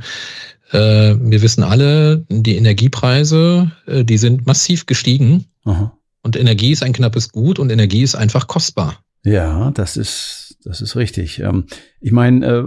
äh, 0.72 1.18
wir 1.20 1.42
wissen 1.42 1.64
alle, 1.64 2.26
die 2.30 2.56
Energiepreise, 2.56 3.72
äh, 3.88 4.06
die 4.06 4.18
sind 4.18 4.48
massiv 4.48 4.86
gestiegen. 4.86 5.48
Aha. 5.66 5.92
Und 6.22 6.38
Energie 6.38 6.72
ist 6.72 6.84
ein 6.84 6.94
knappes 6.94 7.32
Gut 7.32 7.60
und 7.60 7.72
Energie 7.72 8.04
ist 8.04 8.16
einfach 8.16 8.48
kostbar. 8.48 9.00
Ja, 9.26 9.72
das 9.72 9.98
ist, 9.98 10.58
das 10.64 10.82
ist 10.82 10.96
richtig. 10.96 11.40
Ähm, 11.40 11.66
ich 12.00 12.12
meine, 12.12 12.46
äh, 12.46 12.64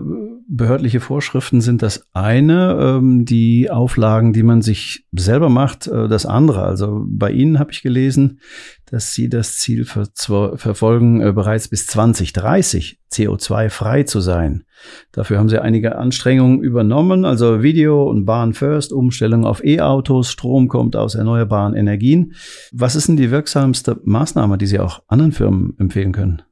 behördliche 0.54 1.00
Vorschriften 1.00 1.62
sind 1.62 1.82
das 1.82 2.06
eine, 2.12 2.76
ähm, 2.78 3.24
die 3.24 3.70
Auflagen, 3.70 4.34
die 4.34 4.42
man 4.42 4.60
sich 4.60 5.06
selber 5.12 5.48
macht, 5.48 5.86
äh, 5.86 6.08
das 6.08 6.26
andere. 6.26 6.62
Also 6.62 7.04
bei 7.06 7.30
Ihnen 7.30 7.58
habe 7.58 7.72
ich 7.72 7.82
gelesen, 7.82 8.38
dass 8.84 9.14
Sie 9.14 9.30
das 9.30 9.56
Ziel 9.56 9.86
verfolgen, 9.86 11.22
äh, 11.22 11.32
bereits 11.32 11.68
bis 11.68 11.86
2030 11.86 13.00
CO2-frei 13.10 14.02
zu 14.02 14.20
sein. 14.20 14.64
Dafür 15.10 15.38
haben 15.38 15.48
Sie 15.48 15.60
einige 15.60 15.96
Anstrengungen 15.96 16.60
übernommen, 16.62 17.24
also 17.24 17.62
Video 17.62 18.04
und 18.04 18.26
Bahn 18.26 18.52
First, 18.52 18.92
Umstellung 18.92 19.46
auf 19.46 19.64
E-Autos, 19.64 20.30
Strom 20.30 20.68
kommt 20.68 20.96
aus 20.96 21.14
erneuerbaren 21.14 21.74
Energien. 21.74 22.34
Was 22.72 22.94
ist 22.94 23.08
denn 23.08 23.16
die 23.16 23.30
wirksamste 23.30 24.00
Maßnahme, 24.04 24.58
die 24.58 24.66
Sie 24.66 24.78
auch 24.78 25.02
anderen 25.08 25.32
Firmen 25.32 25.74
empfehlen 25.78 26.12
können? 26.12 26.42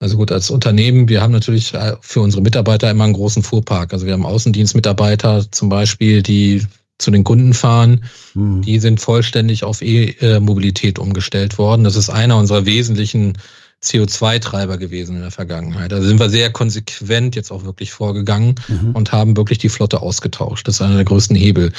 Also 0.00 0.16
gut, 0.16 0.30
als 0.30 0.50
Unternehmen, 0.50 1.08
wir 1.08 1.20
haben 1.22 1.32
natürlich 1.32 1.74
äh, 1.74 1.96
für 2.00 2.20
unsere 2.20 2.42
Mitarbeiter 2.42 2.90
immer 2.90 3.04
einen 3.04 3.14
großen 3.14 3.42
Fuhrpark. 3.42 3.92
Also 3.92 4.06
wir 4.06 4.12
haben 4.12 4.26
Außendienstmitarbeiter 4.26 5.50
zum 5.50 5.68
Beispiel, 5.68 6.22
die 6.22 6.64
zu 6.98 7.10
den 7.10 7.24
Kunden 7.24 7.54
fahren. 7.54 8.04
Hm. 8.34 8.62
Die 8.62 8.78
sind 8.80 9.00
vollständig 9.00 9.64
auf 9.64 9.82
E-Mobilität 9.82 10.98
umgestellt 10.98 11.58
worden. 11.58 11.84
Das 11.84 11.96
ist 11.96 12.10
einer 12.10 12.36
unserer 12.36 12.66
wesentlichen 12.66 13.38
CO2-Treiber 13.82 14.76
gewesen 14.76 15.16
in 15.16 15.22
der 15.22 15.30
Vergangenheit. 15.30 15.92
Also 15.92 16.06
sind 16.06 16.18
wir 16.18 16.30
sehr 16.30 16.50
konsequent 16.50 17.36
jetzt 17.36 17.52
auch 17.52 17.64
wirklich 17.64 17.92
vorgegangen 17.92 18.56
mhm. 18.66 18.90
und 18.90 19.12
haben 19.12 19.36
wirklich 19.36 19.58
die 19.58 19.68
Flotte 19.68 20.02
ausgetauscht. 20.02 20.66
Das 20.66 20.76
ist 20.76 20.82
einer 20.82 20.96
der 20.96 21.04
größten 21.04 21.36
Hebel 21.36 21.72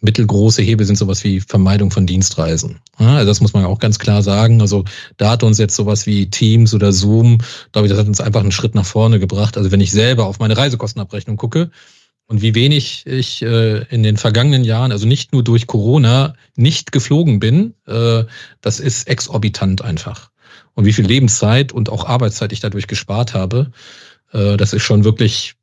mittelgroße 0.00 0.62
Hebel 0.62 0.86
sind 0.86 0.96
sowas 0.96 1.24
wie 1.24 1.40
Vermeidung 1.40 1.90
von 1.90 2.06
Dienstreisen. 2.06 2.80
also 2.98 3.26
das 3.26 3.40
muss 3.40 3.52
man 3.52 3.64
auch 3.64 3.78
ganz 3.78 3.98
klar 3.98 4.22
sagen. 4.22 4.60
Also 4.60 4.84
da 5.16 5.30
hat 5.30 5.42
uns 5.42 5.58
jetzt 5.58 5.74
sowas 5.74 6.06
wie 6.06 6.28
Teams 6.30 6.74
oder 6.74 6.92
Zoom, 6.92 7.38
glaube 7.72 7.86
ich, 7.86 7.90
das 7.90 7.98
hat 7.98 8.06
uns 8.06 8.20
einfach 8.20 8.40
einen 8.40 8.52
Schritt 8.52 8.74
nach 8.74 8.86
vorne 8.86 9.18
gebracht. 9.18 9.56
Also 9.56 9.70
wenn 9.72 9.80
ich 9.80 9.90
selber 9.90 10.26
auf 10.26 10.38
meine 10.38 10.56
Reisekostenabrechnung 10.56 11.36
gucke 11.36 11.70
und 12.26 12.42
wie 12.42 12.54
wenig 12.54 13.06
ich 13.06 13.42
äh, 13.42 13.84
in 13.84 14.02
den 14.02 14.16
vergangenen 14.16 14.64
Jahren, 14.64 14.92
also 14.92 15.06
nicht 15.06 15.32
nur 15.32 15.42
durch 15.42 15.66
Corona, 15.66 16.34
nicht 16.56 16.92
geflogen 16.92 17.40
bin, 17.40 17.74
äh, 17.86 18.24
das 18.60 18.80
ist 18.80 19.08
exorbitant 19.08 19.82
einfach. 19.82 20.30
Und 20.74 20.84
wie 20.84 20.92
viel 20.92 21.06
Lebenszeit 21.06 21.72
und 21.72 21.88
auch 21.88 22.04
Arbeitszeit 22.04 22.52
ich 22.52 22.60
dadurch 22.60 22.86
gespart 22.86 23.32
habe, 23.32 23.70
äh, 24.32 24.56
das 24.56 24.72
ist 24.72 24.82
schon 24.82 25.04
wirklich 25.04 25.54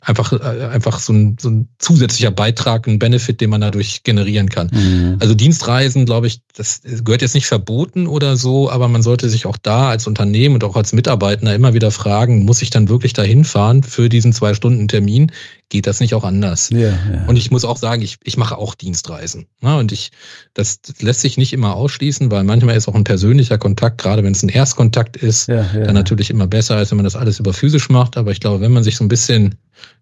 einfach, 0.00 0.32
äh, 0.32 0.66
einfach 0.66 1.00
so 1.00 1.12
ein, 1.12 1.36
so 1.40 1.50
ein 1.50 1.68
zusätzlicher 1.78 2.30
Beitrag, 2.30 2.86
ein 2.86 2.98
Benefit, 2.98 3.40
den 3.40 3.50
man 3.50 3.60
dadurch 3.60 4.04
generieren 4.04 4.48
kann. 4.48 4.70
Mhm. 4.72 5.16
Also 5.18 5.34
Dienstreisen, 5.34 6.06
glaube 6.06 6.28
ich, 6.28 6.40
das 6.54 6.82
gehört 7.04 7.22
jetzt 7.22 7.34
nicht 7.34 7.46
verboten 7.46 8.06
oder 8.06 8.36
so, 8.36 8.70
aber 8.70 8.88
man 8.88 9.02
sollte 9.02 9.28
sich 9.28 9.46
auch 9.46 9.56
da 9.56 9.90
als 9.90 10.06
Unternehmen 10.06 10.54
und 10.54 10.64
auch 10.64 10.76
als 10.76 10.92
Mitarbeiter 10.92 11.54
immer 11.54 11.74
wieder 11.74 11.90
fragen, 11.90 12.44
muss 12.44 12.62
ich 12.62 12.70
dann 12.70 12.88
wirklich 12.88 13.12
dahin 13.12 13.44
fahren 13.44 13.82
für 13.82 14.08
diesen 14.08 14.32
zwei 14.32 14.54
Stunden 14.54 14.88
Termin? 14.88 15.32
Geht 15.68 15.86
das 15.86 16.00
nicht 16.00 16.14
auch 16.14 16.24
anders? 16.24 16.70
Ja, 16.70 16.78
ja. 16.78 16.96
Und 17.26 17.36
ich 17.36 17.50
muss 17.50 17.64
auch 17.64 17.76
sagen, 17.76 18.00
ich, 18.00 18.16
ich 18.24 18.38
mache 18.38 18.56
auch 18.56 18.74
Dienstreisen. 18.74 19.46
Ja, 19.60 19.78
und 19.78 19.92
ich, 19.92 20.12
das, 20.54 20.80
das 20.80 21.02
lässt 21.02 21.20
sich 21.20 21.36
nicht 21.36 21.52
immer 21.52 21.74
ausschließen, 21.74 22.30
weil 22.30 22.44
manchmal 22.44 22.76
ist 22.76 22.88
auch 22.88 22.94
ein 22.94 23.04
persönlicher 23.04 23.58
Kontakt, 23.58 23.98
gerade 23.98 24.24
wenn 24.24 24.32
es 24.32 24.42
ein 24.42 24.48
Erstkontakt 24.48 25.16
ist, 25.18 25.48
dann 25.48 25.94
natürlich 25.94 26.30
immer 26.30 26.46
besser, 26.46 26.76
als 26.76 26.90
wenn 26.90 26.96
man 26.96 27.04
das 27.04 27.16
alles 27.16 27.38
über 27.38 27.52
physisch 27.52 27.90
macht. 27.90 28.16
Aber 28.16 28.30
ich 28.30 28.40
glaube, 28.40 28.62
wenn 28.62 28.72
man 28.72 28.82
sich 28.82 28.96
so 28.96 29.04
ein 29.04 29.08
bisschen 29.08 29.56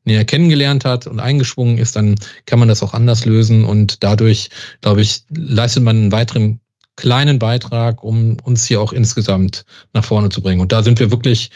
näher 0.05 0.25
kennengelernt 0.25 0.85
hat 0.85 1.07
und 1.07 1.21
eingeschwungen 1.21 1.79
ist, 1.79 1.97
dann 1.97 2.17
kann 2.47 2.59
man 2.59 2.69
das 2.69 2.83
auch 2.83 2.95
anders 2.95 3.25
lösen 3.25 3.65
und 3.65 4.03
dadurch, 4.03 4.51
glaube 4.81 5.03
ich, 5.03 5.23
leistet 5.31 5.83
man 5.83 5.97
einen 5.97 6.13
weiteren 6.13 6.61
kleinen 6.97 7.39
Beitrag, 7.39 8.03
um 8.03 8.39
uns 8.43 8.67
hier 8.67 8.81
auch 8.81 8.93
insgesamt 8.93 9.65
nach 9.93 10.05
vorne 10.05 10.31
zu 10.31 10.43
bringen. 10.43 10.61
Und 10.61 10.73
da 10.73 10.83
sind 10.83 10.99
wir 10.99 11.11
wirklich 11.11 11.51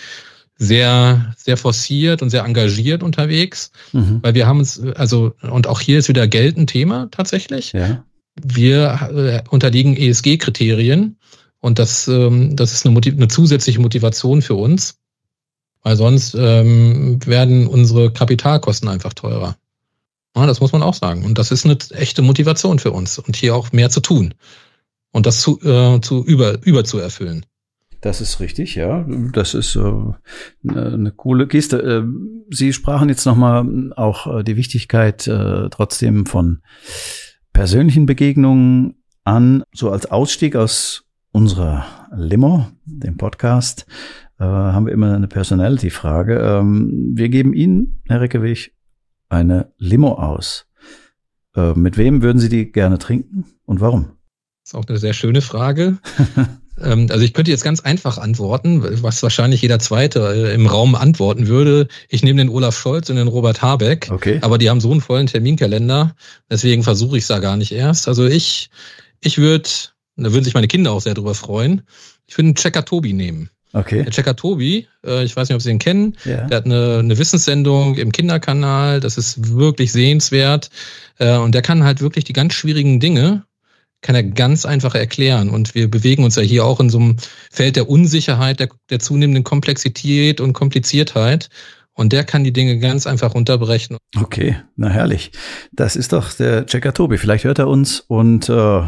sehr, 0.59 1.35
sehr 1.39 1.57
forciert 1.57 2.21
und 2.21 2.29
sehr 2.29 2.45
engagiert 2.45 3.03
unterwegs, 3.03 3.73
mhm. 3.93 4.19
weil 4.23 4.35
wir 4.35 4.47
haben 4.47 4.59
uns, 4.59 4.79
also, 4.95 5.33
und 5.41 5.67
auch 5.67 5.81
hier 5.81 5.99
ist 5.99 6.09
wieder 6.09 6.29
Geld 6.29 6.59
ein 6.59 6.67
Thema 6.67 7.09
tatsächlich. 7.11 7.73
Ja. 7.73 8.05
Wir 8.41 9.43
äh, 9.45 9.49
unterliegen 9.49 9.97
ESG-Kriterien 9.97 11.17
und 11.61 11.79
das, 11.79 12.09
ähm, 12.09 12.57
das 12.57 12.75
ist 12.75 12.87
eine, 12.87 13.01
eine 13.01 13.29
zusätzliche 13.29 13.81
Motivation 13.81 14.43
für 14.43 14.55
uns. 14.55 14.99
Weil 15.83 15.97
sonst 15.97 16.35
ähm, 16.39 17.19
werden 17.25 17.67
unsere 17.67 18.13
Kapitalkosten 18.13 18.89
einfach 18.89 19.15
teurer. 19.15 19.57
Ja, 20.37 20.47
das 20.47 20.61
muss 20.61 20.73
man 20.73 20.83
auch 20.83 20.95
sagen. 20.95 21.25
Und 21.25 21.39
das 21.39 21.51
ist 21.51 21.65
eine 21.65 21.77
echte 21.91 22.23
Motivation 22.23 22.79
für 22.79 22.93
uns 22.93 23.19
und 23.19 23.35
hier 23.37 23.55
auch 23.55 23.73
mehr 23.73 23.91
zu 23.91 24.01
tun 24.01 24.35
und 25.13 25.27
das 25.27 25.41
zu, 25.41 25.61
äh, 25.63 26.01
zu 26.01 26.25
über, 26.25 26.65
über 26.65 26.85
zu 26.85 26.99
erfüllen. 26.99 27.47
Das 28.01 28.23
ist 28.23 28.41
richtig, 28.41 28.77
ja. 28.77 29.07
Das 29.33 29.53
ist 29.55 29.77
äh, 29.77 29.81
eine, 29.81 30.87
eine 30.87 31.13
coole 31.13 31.47
Kiste. 31.47 31.79
Äh, 31.83 32.03
Sie 32.51 32.73
sprachen 32.73 33.09
jetzt 33.09 33.27
nochmal 33.27 33.93
auch 33.97 34.39
äh, 34.39 34.43
die 34.43 34.57
Wichtigkeit 34.57 35.27
äh, 35.27 35.69
trotzdem 35.71 36.25
von 36.25 36.63
persönlichen 37.53 38.07
Begegnungen 38.07 39.03
an, 39.25 39.65
so 39.73 39.91
als 39.91 40.11
Ausstieg 40.11 40.57
aus 40.57 41.05
unserer 41.33 41.85
Limo, 42.17 42.69
dem 42.87 43.17
Podcast 43.17 43.87
äh, 44.41 44.45
haben 44.45 44.87
wir 44.87 44.93
immer 44.93 45.15
eine 45.15 45.29
Personality-Frage. 45.29 46.39
Ähm, 46.39 47.13
wir 47.15 47.29
geben 47.29 47.53
Ihnen, 47.53 48.03
Herr 48.09 48.23
Reckewig, 48.23 48.73
eine 49.29 49.73
Limo 49.77 50.15
aus. 50.15 50.67
Äh, 51.55 51.75
mit 51.75 51.99
wem 51.99 52.23
würden 52.23 52.39
Sie 52.39 52.49
die 52.49 52.73
gerne 52.73 52.99
trinken 52.99 53.45
und 53.67 53.81
warum? 53.81 54.13
Das 54.65 54.73
ist 54.73 54.75
auch 54.75 54.89
eine 54.89 54.99
sehr 54.99 55.13
schöne 55.13 55.43
Frage. 55.43 55.99
Ähm, 56.83 57.09
also 57.11 57.23
ich 57.23 57.35
könnte 57.35 57.51
jetzt 57.51 57.65
ganz 57.65 57.81
einfach 57.81 58.17
antworten, 58.17 59.03
was 59.03 59.23
wahrscheinlich 59.23 59.61
jeder 59.61 59.79
Zweite 59.81 60.33
äh, 60.33 60.55
im 60.55 60.67
Raum 60.67 60.95
antworten 60.95 61.47
würde. 61.47 61.89
Ich 62.09 62.23
nehme 62.23 62.39
den 62.39 62.49
Olaf 62.49 62.79
Scholz 62.79 63.11
und 63.11 63.17
den 63.17 63.29
Robert 63.29 63.61
Habeck, 63.61 64.09
okay. 64.11 64.39
aber 64.41 64.57
die 64.57 64.71
haben 64.71 64.81
so 64.81 64.91
einen 64.91 65.03
vollen 65.03 65.27
Terminkalender, 65.27 66.17
deswegen 66.51 66.83
versuche 66.83 67.19
ich 67.19 67.25
es 67.25 67.29
da 67.29 67.39
gar 67.39 67.59
nicht 67.59 67.73
erst. 67.73 68.09
Also 68.09 68.25
ich, 68.25 68.71
ich 69.21 69.37
würde 69.37 69.69
da 70.17 70.33
würden 70.33 70.45
sich 70.45 70.55
meine 70.55 70.69
Kinder 70.69 70.93
auch 70.93 71.03
sehr 71.03 71.13
drüber 71.13 71.35
freuen, 71.35 71.83
ich 72.27 72.39
würde 72.39 72.47
einen 72.47 72.55
Checker 72.55 72.87
Tobi 72.87 73.13
nehmen. 73.13 73.51
Okay. 73.73 74.03
Der 74.03 74.11
Checker 74.13 74.35
Tobi, 74.37 74.89
äh, 75.07 75.23
ich 75.25 75.37
weiß 75.37 75.49
nicht, 75.49 75.55
ob 75.57 75.63
Sie 75.63 75.71
ihn 75.71 75.79
kennen, 75.79 76.17
Ja. 76.25 76.47
der 76.49 76.57
hat 76.59 76.65
eine, 76.67 76.99
eine 76.99 77.19
Wissenssendung 77.19 77.95
im 77.97 78.11
Kinderkanal, 78.13 79.01
das 79.01 79.17
ist 79.17 79.55
wirklich 79.57 79.93
sehenswert 79.93 80.71
äh, 81.19 81.37
und 81.37 81.55
der 81.55 81.63
kann 81.63 81.85
halt 81.85 82.01
wirklich 82.01 82.25
die 82.25 82.33
ganz 82.33 82.55
schwierigen 82.55 82.99
Dinge, 82.99 83.45
kann 84.03 84.15
er 84.17 84.23
ganz 84.25 84.65
einfach 84.67 84.95
erklären 84.95 85.51
und 85.51 85.75
wir 85.75 85.89
bewegen 85.91 86.25
uns 86.25 86.37
ja 86.37 86.43
hier 86.43 86.65
auch 86.65 86.81
in 86.81 86.91
so 86.91 86.99
einem 86.99 87.17
Feld 87.53 87.77
der 87.77 87.89
Unsicherheit, 87.89 88.59
der, 88.59 88.69
der 88.89 88.99
zunehmenden 88.99 89.45
Komplexität 89.45 90.41
und 90.41 90.53
Kompliziertheit 90.53 91.49
und 91.93 92.13
der 92.13 92.25
kann 92.25 92.43
die 92.43 92.53
Dinge 92.53 92.79
ganz 92.79 93.07
einfach 93.07 93.35
runterbrechen. 93.35 93.99
Okay, 94.19 94.57
na 94.77 94.89
herrlich. 94.89 95.33
Das 95.71 95.97
ist 95.97 96.13
doch 96.13 96.33
der 96.33 96.65
Checker 96.67 96.95
Tobi. 96.95 97.19
Vielleicht 97.19 97.45
hört 97.45 97.59
er 97.59 97.69
uns 97.69 98.01
und 98.01 98.49
äh, 98.49 98.83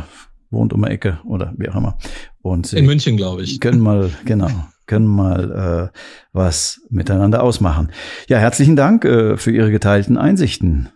wohnt 0.52 0.72
um 0.72 0.82
die 0.82 0.90
Ecke 0.90 1.18
oder 1.24 1.52
wie 1.56 1.68
auch 1.68 1.76
immer. 1.76 1.98
Und 2.42 2.72
In 2.72 2.86
München, 2.86 3.16
glaube 3.16 3.42
ich. 3.42 3.60
können 3.60 3.80
mal, 3.80 4.10
genau, 4.24 4.50
können 4.86 5.06
mal 5.06 5.90
äh, 5.92 5.98
was 6.32 6.80
miteinander 6.90 7.42
ausmachen. 7.42 7.90
Ja, 8.28 8.38
herzlichen 8.38 8.76
Dank 8.76 9.04
äh, 9.04 9.36
für 9.36 9.50
Ihre 9.50 9.70
geteilten 9.70 10.16
Einsichten. 10.16 10.88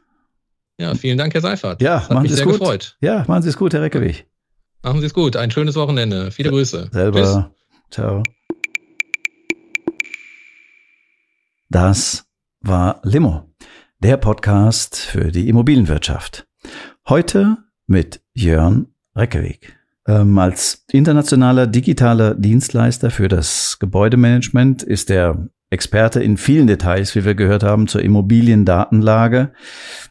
Ja, 0.79 0.95
vielen 0.95 1.17
Dank, 1.19 1.33
Herr 1.35 1.41
Seifert. 1.41 1.81
Ja, 1.81 2.01
Das 2.01 2.11
machen 2.11 2.27
Sie 2.27 2.33
es 2.33 2.37
sehr 2.37 2.47
gut. 2.47 2.59
gefreut. 2.59 2.97
Ja, 3.01 3.25
machen 3.27 3.43
Sie 3.43 3.49
es 3.49 3.57
gut, 3.57 3.73
Herr 3.73 3.83
Reckewig. 3.83 4.27
Machen 4.83 5.01
Sie 5.01 5.07
es 5.07 5.15
gut. 5.15 5.37
Ein 5.37 5.51
schönes 5.51 5.75
Wochenende. 5.77 6.31
Viele 6.31 6.51
Grüße. 6.51 6.83
Tschüss. 6.85 6.93
Selber. 6.93 7.51
Ciao. 7.91 8.23
Das 11.69 12.27
war 12.61 13.01
Limo, 13.03 13.51
der 13.99 14.17
Podcast 14.19 14.97
für 14.97 15.33
die 15.33 15.49
Immobilienwirtschaft. 15.49 16.47
Heute 17.09 17.57
mit 17.87 18.21
Jörn 18.35 18.89
Reckeweg. 19.17 19.77
Ähm, 20.07 20.39
als 20.39 20.85
internationaler 20.93 21.67
digitaler 21.67 22.35
Dienstleister 22.35 23.11
für 23.11 23.29
das 23.29 23.79
Gebäudemanagement 23.81 24.83
ist 24.83 25.11
er 25.11 25.49
Experte 25.71 26.23
in 26.23 26.37
vielen 26.37 26.69
Details, 26.69 27.17
wie 27.17 27.25
wir 27.25 27.35
gehört 27.35 27.65
haben, 27.65 27.89
zur 27.89 28.03
Immobiliendatenlage. 28.03 29.53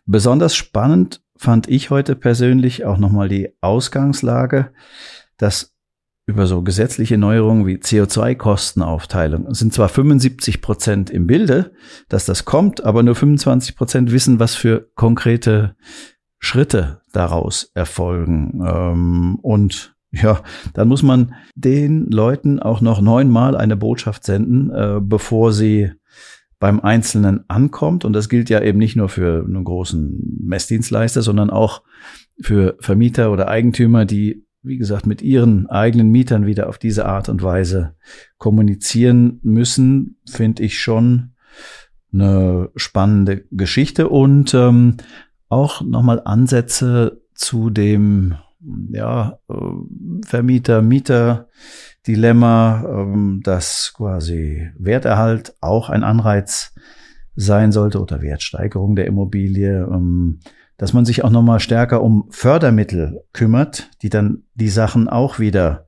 Besonders 0.06 0.56
spannend 0.56 1.22
fand 1.38 1.70
ich 1.70 1.90
heute 1.90 2.16
persönlich 2.16 2.84
auch 2.84 2.98
nochmal 2.98 3.30
die 3.30 3.54
Ausgangslage, 3.62 4.72
dass 5.38 5.74
über 6.28 6.48
so 6.48 6.64
gesetzliche 6.64 7.18
Neuerungen 7.18 7.68
wie 7.68 7.78
CO2-Kostenaufteilung 7.78 9.54
sind 9.54 9.74
zwar 9.74 9.90
75 9.90 10.60
Prozent 10.60 11.10
im 11.12 11.28
Bilde, 11.28 11.72
dass 12.10 12.26
das 12.26 12.46
kommt, 12.46 12.84
aber 12.84 13.04
nur 13.04 13.16
25 13.16 13.76
Prozent 13.76 14.12
wissen, 14.12 14.40
was 14.40 14.56
für 14.56 14.90
konkrete 14.96 15.76
Schritte 16.46 17.02
daraus 17.12 17.72
erfolgen. 17.74 18.64
Ähm, 18.66 19.40
und 19.42 19.96
ja, 20.12 20.42
dann 20.74 20.88
muss 20.88 21.04
man 21.04 21.34
den 21.56 22.10
Leuten 22.10 22.60
auch 22.60 22.82
noch 22.82 23.02
neunmal 23.02 23.58
eine 23.58 23.76
Botschaft 23.76 24.24
senden, 24.24 24.70
äh, 24.70 25.00
bevor 25.02 25.52
sie 25.52 25.92
beim 26.60 26.80
Einzelnen 26.80 27.44
ankommt. 27.50 28.06
Und 28.06 28.14
das 28.14 28.30
gilt 28.30 28.50
ja 28.50 28.62
eben 28.62 28.78
nicht 28.78 28.96
nur 28.96 29.10
für 29.10 29.44
einen 29.44 29.64
großen 29.64 30.40
Messdienstleister, 30.44 31.22
sondern 31.22 31.50
auch 31.50 31.82
für 32.40 32.78
Vermieter 32.80 33.32
oder 33.32 33.48
Eigentümer, 33.48 34.06
die, 34.06 34.46
wie 34.62 34.78
gesagt, 34.78 35.08
mit 35.08 35.22
ihren 35.22 35.68
eigenen 35.68 36.10
Mietern 36.12 36.46
wieder 36.46 36.70
auf 36.70 36.78
diese 36.78 37.06
Art 37.06 37.28
und 37.28 37.44
Weise 37.44 37.96
kommunizieren 38.38 39.40
müssen, 39.42 40.18
finde 40.30 40.64
ich 40.64 40.80
schon 40.80 41.32
eine 42.14 42.70
spannende 42.76 43.46
Geschichte 43.52 44.08
und 44.10 44.54
ähm, 44.54 44.98
auch 45.50 45.82
nochmal 45.82 46.22
Ansätze 46.24 47.22
zu 47.34 47.70
dem 47.70 48.36
ja, 48.92 49.40
äh, 49.50 49.56
Vermieter-Mieter-Dilemma, 50.26 52.86
ähm, 52.88 53.42
dass 53.44 53.94
quasi 53.96 54.70
Werterhalt 54.78 55.56
auch 55.62 55.90
ein 55.90 56.04
Anreiz 56.04 56.74
sein 57.36 57.72
sollte 57.72 58.02
oder 58.02 58.22
Wertsteigerung 58.22 58.96
der 58.96 59.08
Immobilie, 59.08 59.88
ähm, 59.92 60.40
dass 60.78 60.94
man 60.94 61.06
sich 61.06 61.24
auch 61.24 61.30
nochmal 61.30 61.60
stärker 61.60 62.02
um 62.02 62.28
Fördermittel 62.32 63.24
kümmert, 63.34 63.90
die 64.02 64.10
dann 64.10 64.44
die 64.56 64.70
Sachen 64.70 65.08
auch 65.08 65.40
wieder 65.40 65.88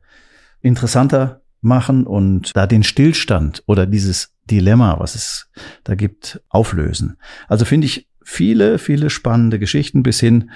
interessanter 0.62 1.42
machen 1.62 2.06
und 2.06 2.56
da 2.56 2.68
den 2.68 2.84
Stillstand 2.84 3.64
oder 3.66 3.86
dieses 3.86 4.34
Dilemma, 4.46 5.00
was 5.00 5.16
es 5.16 5.50
da 5.84 5.96
gibt, 5.96 6.42
auflösen. 6.50 7.18
Also 7.48 7.66
finde 7.66 7.88
ich 7.88 8.08
viele, 8.28 8.78
viele 8.78 9.10
spannende 9.10 9.58
Geschichten 9.58 10.04
bis 10.04 10.20
hin 10.20 10.52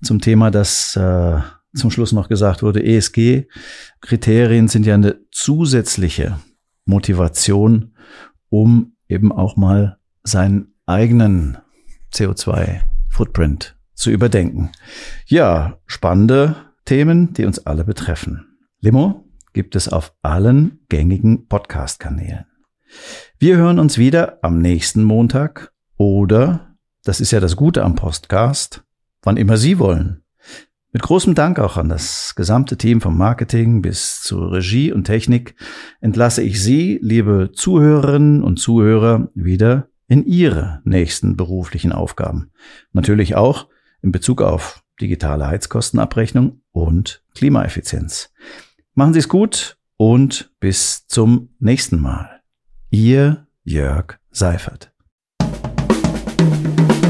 zum 0.00 0.20
Thema, 0.20 0.52
das 0.52 0.94
äh, 0.94 1.40
zum 1.74 1.90
Schluss 1.90 2.12
noch 2.12 2.28
gesagt 2.28 2.62
wurde, 2.62 2.84
ESG-Kriterien 2.84 4.68
sind 4.68 4.86
ja 4.86 4.94
eine 4.94 5.18
zusätzliche 5.32 6.38
Motivation, 6.84 7.96
um 8.48 8.92
eben 9.08 9.32
auch 9.32 9.56
mal 9.56 9.98
seinen 10.22 10.74
eigenen 10.86 11.58
CO2-Footprint 12.14 13.76
zu 13.94 14.10
überdenken. 14.10 14.70
Ja, 15.26 15.80
spannende 15.86 16.54
Themen, 16.84 17.34
die 17.34 17.44
uns 17.44 17.66
alle 17.66 17.84
betreffen. 17.84 18.56
Limo 18.80 19.28
gibt 19.52 19.74
es 19.74 19.88
auf 19.88 20.14
allen 20.22 20.78
gängigen 20.88 21.48
Podcast-Kanälen. 21.48 22.46
Wir 23.40 23.56
hören 23.56 23.80
uns 23.80 23.98
wieder 23.98 24.38
am 24.42 24.60
nächsten 24.60 25.02
Montag 25.02 25.72
oder, 25.96 26.75
das 27.06 27.20
ist 27.20 27.30
ja 27.30 27.38
das 27.38 27.54
Gute 27.54 27.84
am 27.84 27.94
Podcast, 27.94 28.82
wann 29.22 29.36
immer 29.36 29.56
Sie 29.56 29.78
wollen. 29.78 30.24
Mit 30.92 31.02
großem 31.02 31.36
Dank 31.36 31.60
auch 31.60 31.76
an 31.76 31.88
das 31.88 32.34
gesamte 32.34 32.76
Team 32.76 33.00
vom 33.00 33.16
Marketing 33.16 33.80
bis 33.80 34.22
zur 34.22 34.50
Regie 34.50 34.92
und 34.92 35.04
Technik 35.04 35.54
entlasse 36.00 36.42
ich 36.42 36.60
Sie, 36.60 36.98
liebe 37.00 37.50
Zuhörerinnen 37.52 38.42
und 38.42 38.58
Zuhörer, 38.58 39.28
wieder 39.34 39.88
in 40.08 40.24
Ihre 40.24 40.80
nächsten 40.84 41.36
beruflichen 41.36 41.92
Aufgaben. 41.92 42.50
Natürlich 42.92 43.36
auch 43.36 43.68
in 44.02 44.10
Bezug 44.10 44.42
auf 44.42 44.82
digitale 45.00 45.46
Heizkostenabrechnung 45.46 46.62
und 46.72 47.22
Klimaeffizienz. 47.34 48.32
Machen 48.94 49.12
Sie 49.12 49.20
es 49.20 49.28
gut 49.28 49.78
und 49.96 50.50
bis 50.58 51.06
zum 51.06 51.50
nächsten 51.60 52.00
Mal. 52.00 52.40
Ihr 52.90 53.46
Jörg 53.62 54.18
Seifert. 54.32 54.95